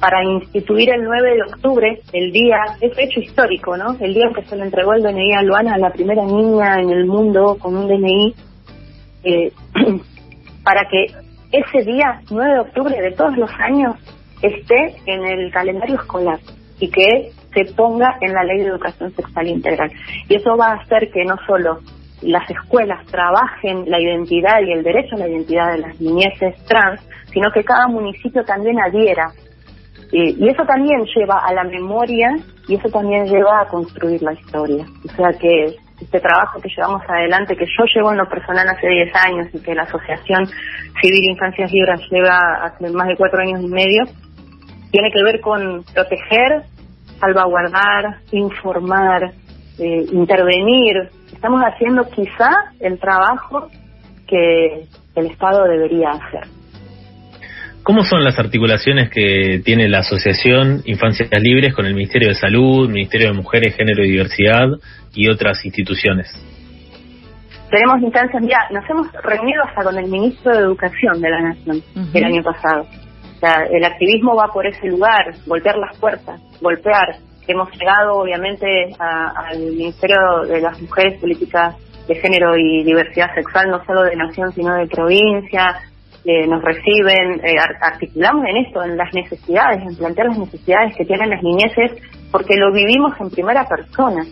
para 0.00 0.22
instituir 0.22 0.90
el 0.90 1.02
9 1.02 1.34
de 1.34 1.42
octubre, 1.42 2.00
el 2.12 2.30
día, 2.30 2.58
es 2.80 2.96
hecho 2.96 3.18
histórico, 3.18 3.76
¿no? 3.76 3.96
El 3.98 4.14
día 4.14 4.26
en 4.26 4.34
que 4.34 4.44
se 4.44 4.56
le 4.56 4.64
entregó 4.64 4.92
el 4.92 5.02
DNI 5.02 5.32
a 5.32 5.42
Luana, 5.42 5.76
la 5.76 5.90
primera 5.90 6.24
niña 6.24 6.80
en 6.80 6.90
el 6.90 7.04
mundo 7.06 7.56
con 7.58 7.76
un 7.76 7.88
DNI, 7.88 8.34
eh, 9.24 9.52
para 10.62 10.88
que 10.88 11.06
ese 11.52 11.84
día, 11.84 12.20
9 12.30 12.52
de 12.52 12.60
octubre 12.60 13.00
de 13.00 13.12
todos 13.12 13.36
los 13.36 13.50
años, 13.58 13.96
esté 14.42 14.96
en 15.06 15.24
el 15.24 15.50
calendario 15.50 15.96
escolar 15.96 16.38
y 16.78 16.90
que 16.90 17.32
se 17.54 17.64
ponga 17.74 18.18
en 18.20 18.32
la 18.32 18.44
ley 18.44 18.58
de 18.58 18.66
educación 18.66 19.12
sexual 19.14 19.48
integral. 19.48 19.90
Y 20.28 20.36
eso 20.36 20.56
va 20.56 20.72
a 20.72 20.76
hacer 20.76 21.10
que 21.10 21.24
no 21.24 21.36
solo 21.46 21.80
las 22.22 22.48
escuelas 22.50 23.04
trabajen 23.06 23.88
la 23.88 24.00
identidad 24.00 24.60
y 24.66 24.72
el 24.72 24.82
derecho 24.82 25.14
a 25.16 25.20
la 25.20 25.28
identidad 25.28 25.72
de 25.72 25.78
las 25.78 26.00
niñeces 26.00 26.54
trans, 26.66 27.00
sino 27.32 27.50
que 27.52 27.64
cada 27.64 27.86
municipio 27.88 28.44
también 28.44 28.78
adhiera. 28.80 29.32
y 30.10 30.48
eso 30.48 30.64
también 30.64 31.04
lleva 31.14 31.38
a 31.44 31.52
la 31.52 31.64
memoria 31.64 32.30
y 32.66 32.76
eso 32.76 32.88
también 32.88 33.26
lleva 33.26 33.60
a 33.60 33.66
construir 33.66 34.22
la 34.22 34.32
historia. 34.32 34.86
O 35.04 35.16
sea 35.16 35.32
que 35.38 35.76
este 36.00 36.20
trabajo 36.20 36.60
que 36.60 36.68
llevamos 36.68 37.02
adelante, 37.08 37.56
que 37.56 37.66
yo 37.66 37.84
llevo 37.92 38.12
en 38.12 38.18
lo 38.18 38.28
personal 38.28 38.68
hace 38.68 38.88
10 38.88 39.14
años 39.14 39.48
y 39.52 39.60
que 39.60 39.74
la 39.74 39.82
Asociación 39.82 40.46
Civil 41.00 41.30
Infancias 41.30 41.72
Libres 41.72 42.00
lleva 42.10 42.38
hace 42.62 42.90
más 42.90 43.08
de 43.08 43.16
cuatro 43.16 43.40
años 43.40 43.60
y 43.62 43.68
medio, 43.68 44.04
tiene 44.90 45.10
que 45.10 45.22
ver 45.22 45.40
con 45.40 45.84
proteger, 45.92 46.62
salvaguardar, 47.20 48.18
informar, 48.32 49.32
eh, 49.78 50.06
intervenir. 50.12 51.10
Estamos 51.32 51.62
haciendo 51.62 52.08
quizá 52.08 52.72
el 52.80 52.98
trabajo 52.98 53.68
que 54.26 54.86
el 55.14 55.26
Estado 55.26 55.64
debería 55.64 56.10
hacer. 56.10 56.57
¿Cómo 57.88 58.04
son 58.04 58.22
las 58.22 58.38
articulaciones 58.38 59.08
que 59.08 59.62
tiene 59.64 59.88
la 59.88 60.00
Asociación 60.00 60.82
Infancias 60.84 61.30
Libres 61.40 61.74
con 61.74 61.86
el 61.86 61.94
Ministerio 61.94 62.28
de 62.28 62.34
Salud, 62.34 62.86
Ministerio 62.86 63.28
de 63.28 63.32
Mujeres, 63.32 63.74
Género 63.76 64.04
y 64.04 64.10
Diversidad 64.10 64.66
y 65.14 65.30
otras 65.30 65.64
instituciones? 65.64 66.28
Tenemos 67.70 68.02
instancias, 68.02 68.42
ya 68.46 68.58
nos 68.78 68.84
hemos 68.90 69.10
reunido 69.24 69.62
hasta 69.64 69.84
con 69.84 69.96
el 69.96 70.04
Ministro 70.04 70.52
de 70.52 70.58
Educación 70.64 71.18
de 71.22 71.30
la 71.30 71.40
Nación 71.40 71.82
el 72.12 72.24
año 72.24 72.42
pasado. 72.42 72.82
O 72.82 73.38
sea, 73.40 73.64
el 73.72 73.82
activismo 73.82 74.36
va 74.36 74.52
por 74.52 74.66
ese 74.66 74.86
lugar, 74.86 75.32
golpear 75.46 75.78
las 75.78 75.96
puertas, 75.96 76.42
golpear, 76.60 77.16
Hemos 77.46 77.70
llegado, 77.72 78.18
obviamente, 78.18 78.66
al 78.98 79.58
Ministerio 79.58 80.18
de 80.46 80.60
las 80.60 80.78
Mujeres, 80.82 81.18
Políticas 81.18 81.74
de 82.06 82.14
Género 82.16 82.54
y 82.58 82.84
Diversidad 82.84 83.34
Sexual, 83.34 83.70
no 83.70 83.82
solo 83.86 84.02
de 84.02 84.14
nación, 84.14 84.52
sino 84.52 84.74
de 84.74 84.86
provincia. 84.86 85.80
Eh, 86.30 86.46
nos 86.46 86.62
reciben, 86.62 87.40
eh, 87.42 87.56
articulamos 87.80 88.44
en 88.50 88.58
esto, 88.58 88.82
en 88.82 88.98
las 88.98 89.14
necesidades, 89.14 89.80
en 89.80 89.96
plantear 89.96 90.26
las 90.26 90.38
necesidades 90.38 90.94
que 90.94 91.06
tienen 91.06 91.30
las 91.30 91.42
niñeces, 91.42 91.92
porque 92.30 92.54
lo 92.54 92.70
vivimos 92.70 93.18
en 93.18 93.30
primera 93.30 93.64
persona. 93.66 94.26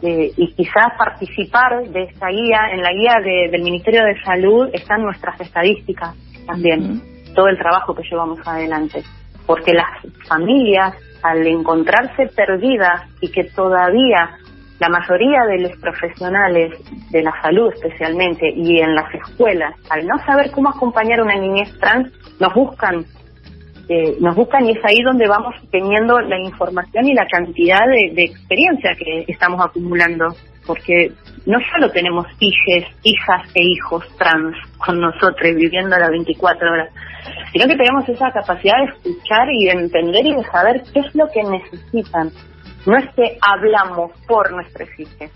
Eh, 0.00 0.32
y 0.34 0.54
quizás 0.54 0.96
participar 0.96 1.86
de 1.90 2.04
esta 2.04 2.28
guía, 2.28 2.70
en 2.72 2.80
la 2.80 2.92
guía 2.94 3.16
del 3.22 3.62
Ministerio 3.62 4.02
de 4.02 4.18
Salud 4.22 4.70
están 4.72 5.02
nuestras 5.02 5.38
estadísticas 5.42 6.16
también, 6.46 7.02
todo 7.34 7.48
el 7.48 7.58
trabajo 7.58 7.94
que 7.94 8.02
llevamos 8.10 8.38
adelante, 8.48 9.02
porque 9.46 9.74
las 9.74 9.90
familias 10.26 10.94
al 11.22 11.46
encontrarse 11.46 12.28
perdidas 12.34 13.02
y 13.20 13.30
que 13.30 13.44
todavía 13.44 14.38
la 14.80 14.88
mayoría 14.88 15.44
de 15.44 15.58
los 15.58 15.76
profesionales 15.76 16.72
de 17.10 17.22
la 17.22 17.32
salud 17.42 17.70
especialmente 17.74 18.50
y 18.50 18.80
en 18.80 18.94
las 18.94 19.14
escuelas, 19.14 19.74
al 19.90 20.06
no 20.06 20.16
saber 20.24 20.50
cómo 20.50 20.70
acompañar 20.70 21.20
a 21.20 21.24
una 21.24 21.36
niñez 21.36 21.70
trans, 21.78 22.10
nos 22.40 22.54
buscan, 22.54 23.04
eh, 23.90 24.16
nos 24.20 24.34
buscan 24.34 24.64
y 24.64 24.70
es 24.70 24.82
ahí 24.82 25.02
donde 25.02 25.28
vamos 25.28 25.54
teniendo 25.70 26.18
la 26.20 26.38
información 26.40 27.06
y 27.06 27.12
la 27.12 27.26
cantidad 27.26 27.86
de, 27.86 28.24
experiencia 28.24 28.94
que 28.96 29.26
estamos 29.28 29.60
acumulando, 29.62 30.34
porque 30.66 31.12
no 31.44 31.58
solo 31.72 31.90
tenemos 31.90 32.26
hijes, 32.38 32.86
hijas 33.02 33.42
e 33.54 33.62
hijos 33.62 34.02
trans 34.16 34.56
con 34.78 34.98
nosotros 34.98 35.56
viviendo 35.56 35.98
las 35.98 36.08
24 36.08 36.72
horas, 36.72 36.88
sino 37.52 37.66
que 37.66 37.76
tenemos 37.76 38.08
esa 38.08 38.30
capacidad 38.32 38.78
de 38.78 38.92
escuchar 38.92 39.46
y 39.52 39.66
de 39.66 39.72
entender 39.72 40.24
y 40.24 40.36
de 40.36 40.44
saber 40.44 40.82
qué 40.94 41.00
es 41.00 41.14
lo 41.14 41.26
que 41.28 41.42
necesitan. 41.42 42.30
No 42.86 42.96
es 42.96 43.08
que 43.14 43.38
hablamos 43.40 44.12
por 44.26 44.50
nuestros 44.52 44.88
hijos, 44.98 45.30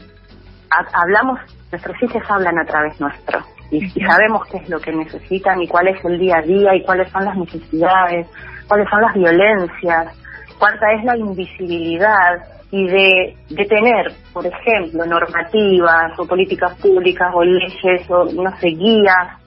hablamos, 0.92 1.40
nuestros 1.70 2.02
hijos 2.02 2.22
hablan 2.28 2.58
a 2.58 2.64
través 2.64 2.98
nuestro. 3.00 3.40
Y, 3.70 3.88
sabemos 4.00 4.46
qué 4.48 4.58
es 4.58 4.68
lo 4.68 4.78
que 4.78 4.92
necesitan 4.92 5.60
y 5.62 5.68
cuál 5.68 5.88
es 5.88 6.04
el 6.04 6.18
día 6.18 6.36
a 6.38 6.42
día 6.42 6.74
y 6.74 6.82
cuáles 6.82 7.10
son 7.10 7.24
las 7.24 7.36
necesidades, 7.36 8.26
cuáles 8.68 8.88
son 8.88 9.00
las 9.00 9.14
violencias, 9.14 10.16
cuánta 10.58 10.92
es 10.92 11.04
la 11.04 11.16
invisibilidad 11.16 12.44
y 12.70 12.86
de, 12.86 13.36
de 13.50 13.64
tener, 13.66 14.12
por 14.32 14.46
ejemplo, 14.46 15.04
normativas 15.06 16.18
o 16.18 16.26
políticas 16.26 16.76
públicas 16.80 17.30
o 17.34 17.42
leyes 17.42 18.10
o, 18.10 18.24
no 18.24 18.56
sé, 18.58 18.68
guías 18.68 19.44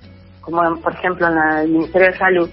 como 0.48 0.62
por 0.82 0.94
ejemplo 0.94 1.27
en 1.27 1.38
el 1.38 1.70
Ministerio 1.70 2.08
de 2.08 2.18
Salud, 2.18 2.50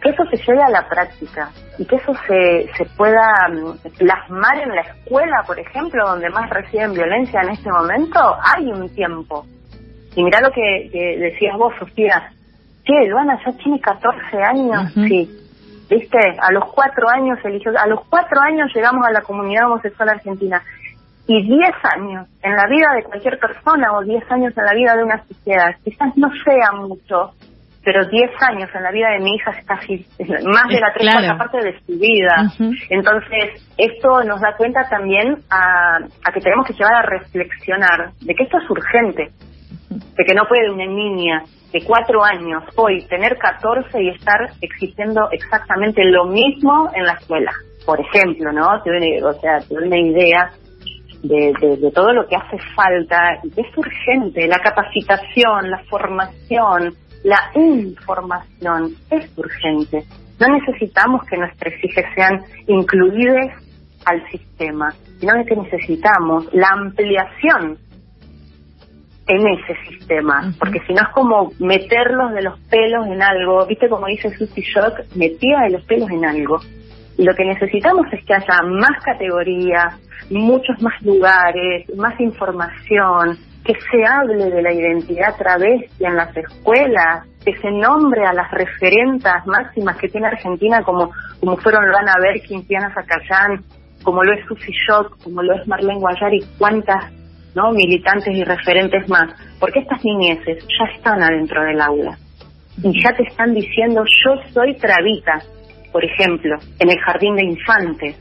que 0.00 0.10
eso 0.10 0.24
se 0.30 0.36
lleve 0.36 0.62
a 0.62 0.70
la 0.70 0.88
práctica 0.88 1.50
y 1.78 1.84
que 1.84 1.96
eso 1.96 2.12
se, 2.26 2.70
se 2.76 2.84
pueda 2.96 3.48
mm, 3.48 3.98
plasmar 3.98 4.58
en 4.58 4.70
la 4.70 4.82
escuela, 4.82 5.42
por 5.46 5.58
ejemplo, 5.58 6.06
donde 6.06 6.30
más 6.30 6.48
reciben 6.50 6.94
violencia 6.94 7.40
en 7.42 7.50
este 7.50 7.70
momento, 7.70 8.18
hay 8.42 8.66
un 8.66 8.88
tiempo. 8.94 9.46
Y 10.16 10.24
mira 10.24 10.40
lo 10.40 10.50
que, 10.50 11.16
decías 11.18 11.56
vos, 11.56 11.72
Sofía, 11.78 12.32
que 12.84 13.06
Luana 13.08 13.38
ya 13.44 13.52
tiene 13.52 13.80
14 13.80 14.42
años, 14.42 14.92
sí. 14.94 15.36
¿Viste? 15.88 16.18
A 16.40 16.52
los 16.52 16.72
cuatro 16.72 17.08
años 17.08 17.38
eligió, 17.44 17.72
a 17.76 17.86
los 17.88 18.00
cuatro 18.08 18.40
años 18.40 18.70
llegamos 18.72 19.04
a 19.04 19.10
la 19.10 19.22
comunidad 19.22 19.66
homosexual 19.66 20.10
argentina 20.10 20.62
y 21.26 21.42
10 21.42 21.70
años 21.96 22.28
en 22.42 22.56
la 22.56 22.66
vida 22.66 22.86
de 22.94 23.02
cualquier 23.02 23.38
persona 23.38 23.92
o 23.92 24.02
10 24.02 24.30
años 24.30 24.56
en 24.56 24.64
la 24.64 24.72
vida 24.72 24.96
de 24.96 25.04
una 25.04 25.24
sociedad, 25.26 25.74
quizás 25.84 26.16
no 26.16 26.28
sea 26.44 26.72
mucho, 26.72 27.32
pero 27.82 28.04
10 28.04 28.30
años 28.40 28.68
en 28.74 28.82
la 28.82 28.90
vida 28.90 29.10
de 29.10 29.20
mi 29.20 29.34
hija 29.34 29.52
es 29.52 29.64
casi 29.64 30.06
más 30.44 30.68
de 30.68 30.80
la 30.80 30.92
tercera 30.92 31.38
parte 31.38 31.58
de 31.62 31.78
su 31.80 31.98
vida. 31.98 32.34
Entonces, 32.90 33.66
esto 33.78 34.22
nos 34.24 34.40
da 34.40 34.54
cuenta 34.56 34.88
también 34.88 35.36
a, 35.50 35.96
a, 35.96 36.32
que 36.32 36.40
tenemos 36.40 36.66
que 36.66 36.74
llevar 36.74 36.94
a 36.94 37.02
reflexionar 37.02 38.12
de 38.20 38.34
que 38.34 38.42
esto 38.42 38.58
es 38.58 38.70
urgente, 38.70 39.30
de 39.90 40.24
que 40.24 40.34
no 40.34 40.42
puede 40.48 40.70
una 40.70 40.86
niña 40.86 41.42
de 41.72 41.84
4 41.84 42.24
años 42.24 42.64
hoy 42.76 43.06
tener 43.06 43.38
14 43.38 44.02
y 44.02 44.08
estar 44.10 44.50
exigiendo 44.60 45.30
exactamente 45.30 46.04
lo 46.04 46.26
mismo 46.26 46.90
en 46.94 47.04
la 47.04 47.14
escuela 47.14 47.52
por 47.84 47.98
ejemplo, 48.00 48.52
¿no? 48.52 48.80
Te 48.82 48.90
doy, 48.90 49.20
o 49.22 49.32
sea, 49.40 49.58
te 49.60 49.74
doy 49.74 49.86
una 49.86 49.98
idea 49.98 50.50
de, 51.22 51.52
de, 51.60 51.90
todo 51.92 52.12
lo 52.12 52.26
que 52.26 52.36
hace 52.36 52.56
falta 52.74 53.38
y 53.42 53.50
que 53.50 53.60
es 53.60 53.76
urgente, 53.76 54.46
la 54.46 54.58
capacitación, 54.58 55.70
la 55.70 55.82
formación, 55.90 56.94
la 57.22 57.50
información, 57.54 58.94
es 59.10 59.30
urgente. 59.36 60.04
No 60.38 60.48
necesitamos 60.48 61.22
que 61.28 61.36
nuestros 61.36 61.74
hijos 61.82 62.04
sean 62.14 62.42
incluidos 62.66 63.52
al 64.06 64.22
sistema, 64.30 64.94
sino 65.18 65.44
que 65.44 65.56
necesitamos 65.56 66.48
la 66.52 66.68
ampliación 66.68 67.78
en 69.26 69.46
ese 69.46 69.76
sistema, 69.88 70.52
porque 70.58 70.80
si 70.86 70.92
no 70.92 71.02
es 71.02 71.08
como 71.14 71.52
meterlos 71.60 72.32
de 72.32 72.42
los 72.42 72.58
pelos 72.68 73.06
en 73.06 73.22
algo, 73.22 73.66
viste 73.66 73.88
como 73.88 74.06
dice 74.06 74.30
Susie 74.36 74.64
Shock, 74.64 75.14
metida 75.14 75.62
de 75.64 75.70
los 75.70 75.84
pelos 75.84 76.10
en 76.10 76.24
algo. 76.24 76.58
Y 77.16 77.22
lo 77.22 77.34
que 77.34 77.44
necesitamos 77.44 78.06
es 78.12 78.24
que 78.24 78.34
haya 78.34 78.62
más 78.64 79.02
categorías, 79.04 80.00
muchos 80.30 80.80
más 80.82 81.00
lugares, 81.02 81.86
más 81.96 82.18
información, 82.18 83.38
que 83.64 83.74
se 83.74 84.04
hable 84.04 84.50
de 84.50 84.62
la 84.62 84.72
identidad 84.72 85.36
travesti 85.36 86.04
en 86.04 86.16
las 86.16 86.34
escuelas, 86.36 87.26
que 87.44 87.56
se 87.58 87.70
nombre 87.70 88.24
a 88.24 88.32
las 88.32 88.50
referentas 88.50 89.46
máximas 89.46 89.96
que 89.98 90.08
tiene 90.08 90.28
Argentina 90.28 90.82
como, 90.82 91.10
como 91.40 91.56
fueron 91.58 91.86
Luana 91.88 92.14
Berkin, 92.20 92.66
Tiana 92.66 92.92
Zacayán, 92.94 93.62
como 94.02 94.22
lo 94.22 94.32
es 94.32 94.44
Susi 94.46 94.72
Shock, 94.72 95.22
como 95.22 95.42
lo 95.42 95.54
es 95.54 95.66
Marlene 95.68 96.00
Guayar 96.00 96.32
y 96.32 96.44
cuántas 96.58 97.12
¿no? 97.54 97.72
militantes 97.72 98.34
y 98.34 98.44
referentes 98.44 99.08
más, 99.08 99.34
porque 99.58 99.80
estas 99.80 100.02
niñeces 100.04 100.64
ya 100.66 100.84
están 100.96 101.22
adentro 101.22 101.62
del 101.62 101.80
aula 101.80 102.16
y 102.82 103.02
ya 103.02 103.12
te 103.12 103.24
están 103.24 103.54
diciendo 103.54 104.04
yo 104.24 104.36
soy 104.52 104.74
Travita, 104.76 105.42
por 105.92 106.04
ejemplo, 106.04 106.56
en 106.78 106.90
el 106.90 106.98
jardín 107.00 107.36
de 107.36 107.44
infantes. 107.44 108.16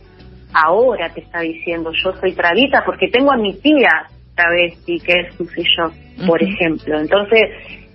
Ahora 0.51 1.10
te 1.10 1.22
está 1.22 1.39
diciendo 1.41 1.91
yo 1.93 2.12
soy 2.13 2.34
Travita 2.34 2.84
porque 2.84 3.08
tengo 3.10 3.31
a 3.31 3.38
mi 3.38 3.53
tía 3.60 4.08
travesti 4.39 5.00
que 5.00 5.13
es 5.22 5.36
Susi 5.36 5.63
Shock, 5.63 5.93
por 6.27 6.41
ejemplo. 6.41 7.00
Entonces, 7.00 7.41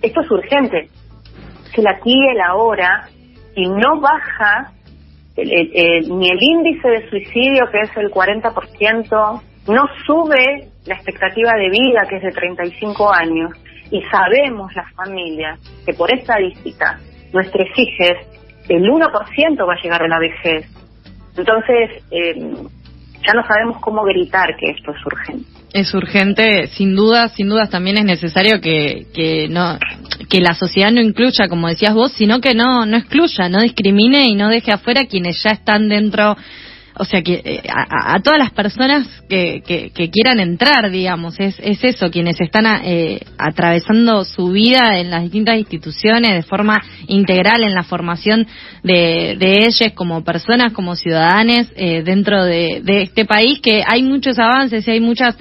esto 0.01 0.21
es 0.21 0.31
urgente. 0.31 0.89
Se 1.73 1.81
la 1.81 1.91
aquí 1.91 2.15
el 2.31 2.41
ahora 2.41 3.09
y 3.55 3.67
no 3.67 3.99
baja 3.99 4.71
ni 5.37 6.29
el 6.29 6.37
índice 6.39 6.87
de 6.87 7.09
suicidio 7.09 7.65
que 7.71 7.81
es 7.81 7.97
el 7.97 8.09
40%, 8.09 9.41
no 9.67 9.83
sube 10.05 10.69
la 10.85 10.95
expectativa 10.95 11.53
de 11.53 11.69
vida, 11.69 12.05
que 12.07 12.17
es 12.17 12.23
de 12.23 12.31
35 12.31 13.13
años, 13.13 13.51
y 13.91 14.01
sabemos 14.03 14.73
las 14.75 14.91
familias 14.93 15.59
que 15.85 15.93
por 15.93 16.13
estadística, 16.13 16.99
nuestros 17.33 17.67
hijos, 17.75 18.17
el 18.69 18.83
1% 18.83 19.67
va 19.67 19.73
a 19.73 19.81
llegar 19.81 20.03
a 20.03 20.07
la 20.07 20.19
vejez. 20.19 20.67
Entonces, 21.37 22.03
eh, 22.11 22.53
ya 23.25 23.33
no 23.33 23.45
sabemos 23.47 23.77
cómo 23.81 24.03
gritar 24.03 24.55
que 24.57 24.71
esto 24.71 24.91
es 24.91 25.05
urgente. 25.05 25.45
Es 25.73 25.93
urgente, 25.93 26.67
sin 26.67 26.95
dudas, 26.95 27.33
sin 27.33 27.49
dudas 27.49 27.69
también 27.69 27.97
es 27.97 28.05
necesario 28.05 28.61
que, 28.61 29.07
que 29.13 29.47
no 29.49 29.77
que 30.29 30.39
la 30.39 30.55
sociedad 30.55 30.91
no 30.91 31.01
incluya, 31.01 31.49
como 31.49 31.67
decías 31.67 31.93
vos, 31.93 32.13
sino 32.13 32.39
que 32.39 32.53
no 32.53 32.85
no 32.85 32.97
excluya, 32.97 33.49
no 33.49 33.61
discrimine 33.61 34.27
y 34.27 34.35
no 34.35 34.49
deje 34.49 34.71
afuera 34.71 35.05
quienes 35.05 35.43
ya 35.43 35.51
están 35.51 35.89
dentro 35.89 36.37
o 36.97 37.03
sea, 37.03 37.21
que 37.21 37.41
eh, 37.43 37.61
a, 37.69 38.19
todas 38.21 38.39
las 38.39 38.51
personas 38.51 39.07
que, 39.27 39.61
que, 39.65 40.09
quieran 40.09 40.39
entrar, 40.39 40.89
digamos, 40.89 41.39
es, 41.39 41.55
es 41.59 41.83
eso, 41.83 42.09
quienes 42.09 42.39
están 42.39 42.65
eh, 42.85 43.19
atravesando 43.37 44.23
su 44.23 44.51
vida 44.51 44.97
en 44.99 45.09
las 45.09 45.23
distintas 45.23 45.57
instituciones 45.57 46.31
de 46.31 46.43
forma 46.43 46.81
integral 47.07 47.63
en 47.63 47.73
la 47.73 47.83
formación 47.83 48.47
de, 48.83 49.35
de 49.37 49.65
ellas 49.65 49.91
como 49.93 50.23
personas, 50.23 50.71
como 50.71 50.95
ciudadanos 50.95 51.67
eh, 51.75 52.01
dentro 52.03 52.45
de, 52.45 52.81
de 52.81 53.01
este 53.01 53.25
país, 53.25 53.59
que 53.59 53.83
hay 53.85 54.03
muchos 54.03 54.39
avances 54.39 54.87
y 54.87 54.91
hay 54.91 54.99
muchas 55.01 55.35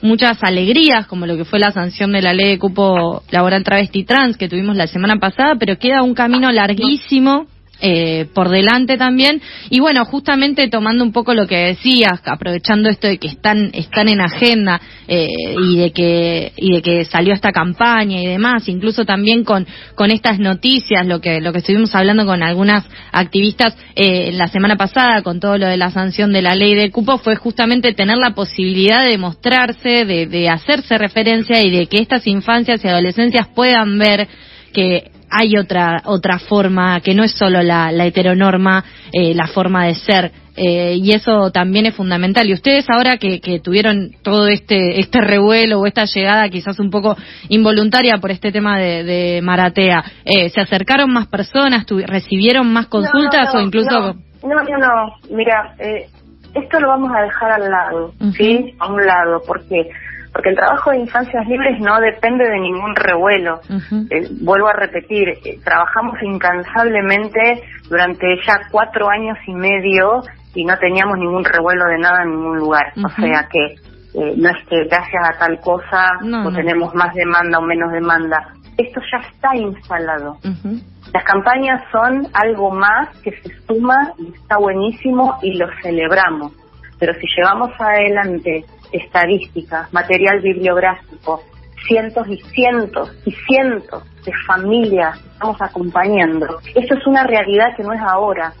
muchas 0.00 0.38
alegrías, 0.42 1.08
como 1.08 1.26
lo 1.26 1.36
que 1.36 1.44
fue 1.44 1.58
la 1.58 1.72
sanción 1.72 2.12
de 2.12 2.22
la 2.22 2.32
ley 2.32 2.50
de 2.50 2.58
cupo 2.58 3.24
laboral 3.32 3.64
travesti 3.64 4.04
trans 4.04 4.36
que 4.36 4.48
tuvimos 4.48 4.76
la 4.76 4.86
semana 4.86 5.16
pasada, 5.16 5.56
pero 5.58 5.76
queda 5.76 6.02
un 6.02 6.14
camino 6.14 6.52
larguísimo 6.52 7.46
eh, 7.80 8.26
por 8.34 8.48
delante 8.48 8.96
también. 8.96 9.40
Y 9.70 9.80
bueno 9.80 10.04
justamente 10.04 10.68
tomando 10.68 11.04
un 11.04 11.12
poco 11.12 11.34
lo 11.34 11.46
que 11.46 11.56
decías 11.56 12.20
aprovechando 12.24 12.88
esto 12.88 13.06
de 13.06 13.18
que 13.18 13.28
están 13.28 13.70
están 13.72 14.08
en 14.08 14.20
agenda 14.20 14.80
eh, 15.06 15.28
y 15.62 15.76
de 15.76 15.92
que 15.92 16.52
y 16.56 16.72
de 16.72 16.82
que 16.82 17.04
salió 17.04 17.34
esta 17.34 17.52
campaña 17.52 18.20
y 18.20 18.26
demás 18.26 18.68
incluso 18.68 19.04
también 19.04 19.44
con 19.44 19.66
con 19.94 20.10
estas 20.10 20.38
noticias 20.38 21.06
lo 21.06 21.20
que 21.20 21.40
lo 21.40 21.52
que 21.52 21.58
estuvimos 21.58 21.94
hablando 21.94 22.26
con 22.26 22.42
algunas 22.42 22.84
activistas 23.12 23.76
eh, 23.94 24.32
la 24.32 24.48
semana 24.48 24.76
pasada 24.76 25.22
con 25.22 25.40
todo 25.40 25.58
lo 25.58 25.66
de 25.66 25.76
la 25.76 25.90
sanción 25.90 26.32
de 26.32 26.42
la 26.42 26.54
ley 26.54 26.74
de 26.74 26.90
cupo 26.90 27.18
fue 27.18 27.36
justamente 27.36 27.94
tener 27.94 28.16
la 28.18 28.34
posibilidad 28.34 29.04
de 29.04 29.18
mostrarse 29.18 30.04
de, 30.04 30.26
de 30.26 30.48
hacerse 30.48 30.98
referencia 30.98 31.64
y 31.64 31.70
de 31.70 31.86
que 31.86 31.98
estas 31.98 32.26
infancias 32.26 32.84
y 32.84 32.88
adolescencias 32.88 33.48
puedan 33.54 33.98
ver 33.98 34.28
que 34.72 35.10
hay 35.30 35.56
otra 35.56 36.02
otra 36.04 36.38
forma 36.38 37.00
que 37.00 37.14
no 37.14 37.24
es 37.24 37.32
solo 37.32 37.62
la, 37.62 37.92
la 37.92 38.06
heteronorma, 38.06 38.84
eh, 39.12 39.34
la 39.34 39.46
forma 39.46 39.86
de 39.86 39.94
ser. 39.94 40.32
Eh, 40.60 40.96
y 40.96 41.12
eso 41.12 41.52
también 41.52 41.86
es 41.86 41.94
fundamental. 41.94 42.48
Y 42.48 42.52
ustedes 42.52 42.84
ahora 42.90 43.16
que, 43.16 43.40
que, 43.40 43.60
tuvieron 43.60 44.10
todo 44.22 44.48
este 44.48 44.98
este 44.98 45.20
revuelo 45.20 45.78
o 45.78 45.86
esta 45.86 46.04
llegada 46.04 46.48
quizás 46.48 46.80
un 46.80 46.90
poco 46.90 47.16
involuntaria 47.48 48.18
por 48.18 48.32
este 48.32 48.50
tema 48.50 48.76
de, 48.78 49.04
de 49.04 49.40
Maratea, 49.40 50.02
eh, 50.24 50.50
¿se 50.50 50.60
acercaron 50.60 51.12
más 51.12 51.28
personas, 51.28 51.86
recibieron 52.06 52.72
más 52.72 52.88
consultas 52.88 53.54
o 53.54 53.60
incluso...? 53.60 54.16
No, 54.42 54.54
no, 54.54 54.78
no, 54.78 55.36
mira, 55.36 55.74
eh, 55.78 56.06
esto 56.54 56.80
lo 56.80 56.88
vamos 56.88 57.12
a 57.14 57.22
dejar 57.22 57.52
al 57.52 57.70
lado, 57.70 58.12
¿sí? 58.36 58.74
A 58.78 58.92
un 58.92 59.04
lado, 59.04 59.42
porque 59.46 59.90
porque 60.38 60.50
el 60.50 60.54
trabajo 60.56 60.92
de 60.92 60.98
infancias 60.98 61.48
libres 61.48 61.80
no 61.80 61.98
depende 61.98 62.48
de 62.48 62.60
ningún 62.60 62.94
revuelo. 62.94 63.60
Eh, 64.08 64.28
vuelvo 64.40 64.68
a 64.68 64.72
repetir, 64.72 65.30
eh, 65.30 65.58
trabajamos 65.64 66.14
incansablemente 66.22 67.64
durante 67.90 68.24
ya 68.46 68.60
cuatro 68.70 69.08
años 69.10 69.36
y 69.48 69.52
medio 69.52 70.22
y 70.54 70.64
no 70.64 70.78
teníamos 70.78 71.18
ningún 71.18 71.44
revuelo 71.44 71.86
de 71.86 71.98
nada 71.98 72.22
en 72.22 72.30
ningún 72.30 72.56
lugar. 72.56 72.92
O 73.04 73.08
sea 73.20 73.48
que 73.50 73.64
eh, 74.14 74.34
no 74.36 74.50
es 74.50 74.64
que 74.68 74.84
gracias 74.84 75.28
a 75.28 75.38
tal 75.40 75.58
cosa 75.58 76.06
no, 76.22 76.52
tenemos 76.52 76.94
más 76.94 77.12
demanda 77.14 77.58
o 77.58 77.62
menos 77.62 77.90
demanda. 77.90 78.54
Esto 78.76 79.00
ya 79.10 79.18
está 79.28 79.56
instalado. 79.56 80.36
Las 81.12 81.24
campañas 81.24 81.82
son 81.90 82.28
algo 82.32 82.70
más 82.70 83.08
que 83.24 83.32
se 83.42 83.50
suma 83.66 84.12
y 84.18 84.32
está 84.32 84.56
buenísimo 84.58 85.36
y 85.42 85.58
lo 85.58 85.66
celebramos. 85.82 86.52
Pero 87.00 87.12
si 87.14 87.26
llevamos 87.36 87.70
adelante 87.80 88.64
estadísticas, 88.92 89.92
material 89.92 90.40
bibliográfico, 90.40 91.42
cientos 91.86 92.28
y 92.28 92.36
cientos 92.36 93.10
y 93.24 93.32
cientos 93.32 94.02
de 94.24 94.32
familias 94.46 95.18
estamos 95.32 95.60
acompañando. 95.60 96.58
Esto 96.74 96.94
es 96.94 97.06
una 97.06 97.24
realidad 97.24 97.76
que 97.76 97.82
no 97.82 97.92
es 97.92 98.00
ahora. 98.00 98.52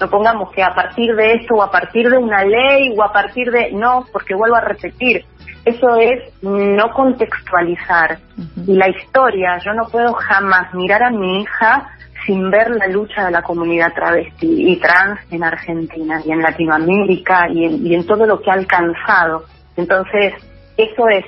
No 0.00 0.10
pongamos 0.10 0.50
que 0.52 0.62
a 0.62 0.74
partir 0.74 1.14
de 1.14 1.34
esto 1.34 1.54
o 1.54 1.62
a 1.62 1.70
partir 1.70 2.10
de 2.10 2.18
una 2.18 2.44
ley 2.44 2.92
o 2.96 3.02
a 3.02 3.12
partir 3.12 3.50
de... 3.52 3.70
No, 3.72 4.04
porque 4.12 4.34
vuelvo 4.34 4.56
a 4.56 4.60
repetir, 4.60 5.24
eso 5.64 5.96
es 5.96 6.32
no 6.42 6.90
contextualizar. 6.92 8.18
Y 8.66 8.74
la 8.74 8.88
historia, 8.88 9.58
yo 9.64 9.72
no 9.72 9.84
puedo 9.90 10.12
jamás 10.14 10.74
mirar 10.74 11.04
a 11.04 11.10
mi 11.10 11.42
hija 11.42 11.90
sin 12.26 12.50
ver 12.50 12.70
la 12.70 12.88
lucha 12.88 13.26
de 13.26 13.30
la 13.30 13.42
comunidad 13.42 13.92
travesti 13.94 14.72
y 14.72 14.76
trans 14.80 15.20
en 15.30 15.44
Argentina 15.44 16.20
y 16.24 16.32
en 16.32 16.42
Latinoamérica 16.42 17.48
y 17.50 17.64
en, 17.64 17.86
y 17.86 17.94
en 17.94 18.06
todo 18.06 18.26
lo 18.26 18.40
que 18.40 18.50
ha 18.50 18.54
alcanzado. 18.54 19.44
Entonces, 19.76 20.34
eso 20.76 21.08
es 21.08 21.24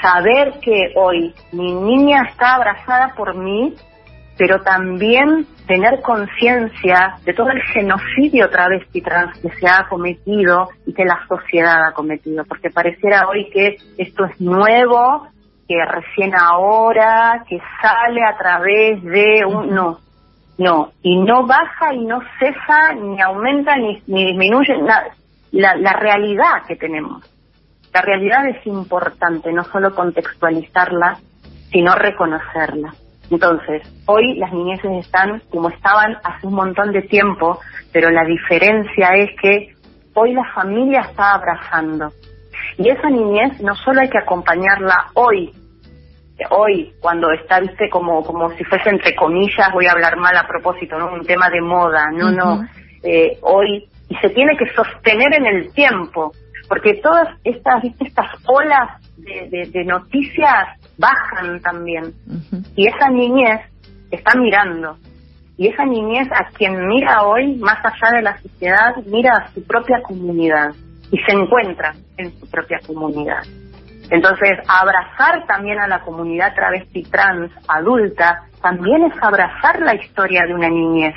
saber 0.00 0.54
que 0.60 0.92
hoy 0.96 1.34
mi 1.52 1.72
niña 1.72 2.22
está 2.30 2.54
abrazada 2.54 3.14
por 3.16 3.34
mí, 3.34 3.74
pero 4.38 4.60
también 4.60 5.46
tener 5.66 6.00
conciencia 6.00 7.16
de 7.24 7.34
todo 7.34 7.50
el 7.50 7.62
genocidio 7.62 8.50
travesti 8.50 9.00
trans 9.00 9.38
que 9.38 9.50
se 9.50 9.68
ha 9.68 9.86
cometido 9.88 10.68
y 10.86 10.92
que 10.92 11.04
la 11.04 11.20
sociedad 11.28 11.86
ha 11.86 11.92
cometido, 11.92 12.44
porque 12.44 12.70
pareciera 12.70 13.28
hoy 13.28 13.48
que 13.50 13.76
esto 13.98 14.24
es 14.24 14.40
nuevo, 14.40 15.28
que 15.68 15.76
recién 15.84 16.32
ahora, 16.34 17.44
que 17.48 17.58
sale 17.80 18.20
a 18.24 18.36
través 18.36 19.02
de 19.02 19.44
un... 19.46 19.74
No, 19.74 19.98
no, 20.58 20.92
y 21.02 21.16
no 21.16 21.46
baja 21.46 21.94
y 21.94 22.04
no 22.04 22.20
cesa, 22.38 22.92
ni 22.94 23.20
aumenta, 23.20 23.76
ni, 23.76 24.02
disminuye 24.06 24.76
la, 25.50 25.76
la 25.76 25.92
realidad 25.94 26.64
que 26.68 26.76
tenemos. 26.76 27.22
La 27.92 28.02
realidad 28.02 28.46
es 28.48 28.66
importante, 28.66 29.52
no 29.52 29.64
solo 29.64 29.94
contextualizarla, 29.94 31.18
sino 31.70 31.94
reconocerla. 31.94 32.94
Entonces, 33.30 33.82
hoy 34.06 34.34
las 34.36 34.52
niñeces 34.52 35.06
están 35.06 35.42
como 35.50 35.70
estaban 35.70 36.16
hace 36.22 36.46
un 36.46 36.54
montón 36.54 36.92
de 36.92 37.02
tiempo, 37.02 37.58
pero 37.92 38.10
la 38.10 38.24
diferencia 38.24 39.10
es 39.16 39.30
que 39.40 39.74
hoy 40.14 40.34
la 40.34 40.44
familia 40.54 41.00
está 41.00 41.34
abrazando. 41.34 42.12
Y 42.78 42.88
esa 42.88 43.08
niñez 43.08 43.60
no 43.60 43.74
solo 43.76 44.00
hay 44.00 44.08
que 44.08 44.18
acompañarla 44.18 45.08
hoy, 45.14 45.52
hoy, 46.50 46.92
cuando 47.00 47.30
está, 47.30 47.60
viste, 47.60 47.88
como, 47.88 48.24
como 48.24 48.50
si 48.50 48.64
fuese 48.64 48.90
entre 48.90 49.14
comillas, 49.14 49.72
voy 49.72 49.86
a 49.86 49.92
hablar 49.92 50.16
mal 50.16 50.36
a 50.36 50.46
propósito, 50.46 50.98
¿no? 50.98 51.12
Un 51.12 51.24
tema 51.24 51.48
de 51.50 51.60
moda, 51.60 52.10
no, 52.10 52.30
no. 52.30 52.66
Eh, 53.02 53.38
hoy 53.42 53.88
y 54.12 54.14
se 54.16 54.28
tiene 54.30 54.56
que 54.58 54.66
sostener 54.74 55.34
en 55.34 55.46
el 55.46 55.72
tiempo, 55.72 56.32
porque 56.68 56.94
todas 57.02 57.28
estas, 57.44 57.84
estas 57.84 58.26
olas 58.46 59.00
de, 59.16 59.84
noticias 59.84 60.68
bajan 60.98 61.60
también. 61.60 62.12
Y 62.76 62.86
esa 62.86 63.08
niñez 63.08 63.60
está 64.10 64.38
mirando. 64.38 64.96
Y 65.56 65.68
esa 65.68 65.84
niñez 65.84 66.28
a 66.32 66.48
quien 66.56 66.86
mira 66.88 67.22
hoy, 67.24 67.56
más 67.56 67.78
allá 67.84 68.16
de 68.16 68.22
la 68.22 68.38
sociedad, 68.40 68.96
mira 69.06 69.32
a 69.32 69.48
su 69.52 69.64
propia 69.64 70.00
comunidad 70.02 70.72
y 71.10 71.18
se 71.18 71.32
encuentra 71.32 71.94
en 72.16 72.32
su 72.38 72.50
propia 72.50 72.78
comunidad. 72.86 73.42
Entonces, 74.10 74.58
abrazar 74.66 75.46
también 75.46 75.78
a 75.78 75.86
la 75.86 76.00
comunidad 76.00 76.54
travesti 76.54 77.02
trans 77.04 77.50
adulta 77.68 78.44
también 78.60 79.04
es 79.04 79.22
abrazar 79.22 79.80
la 79.80 79.94
historia 79.94 80.42
de 80.46 80.54
una 80.54 80.68
niñez. 80.68 81.14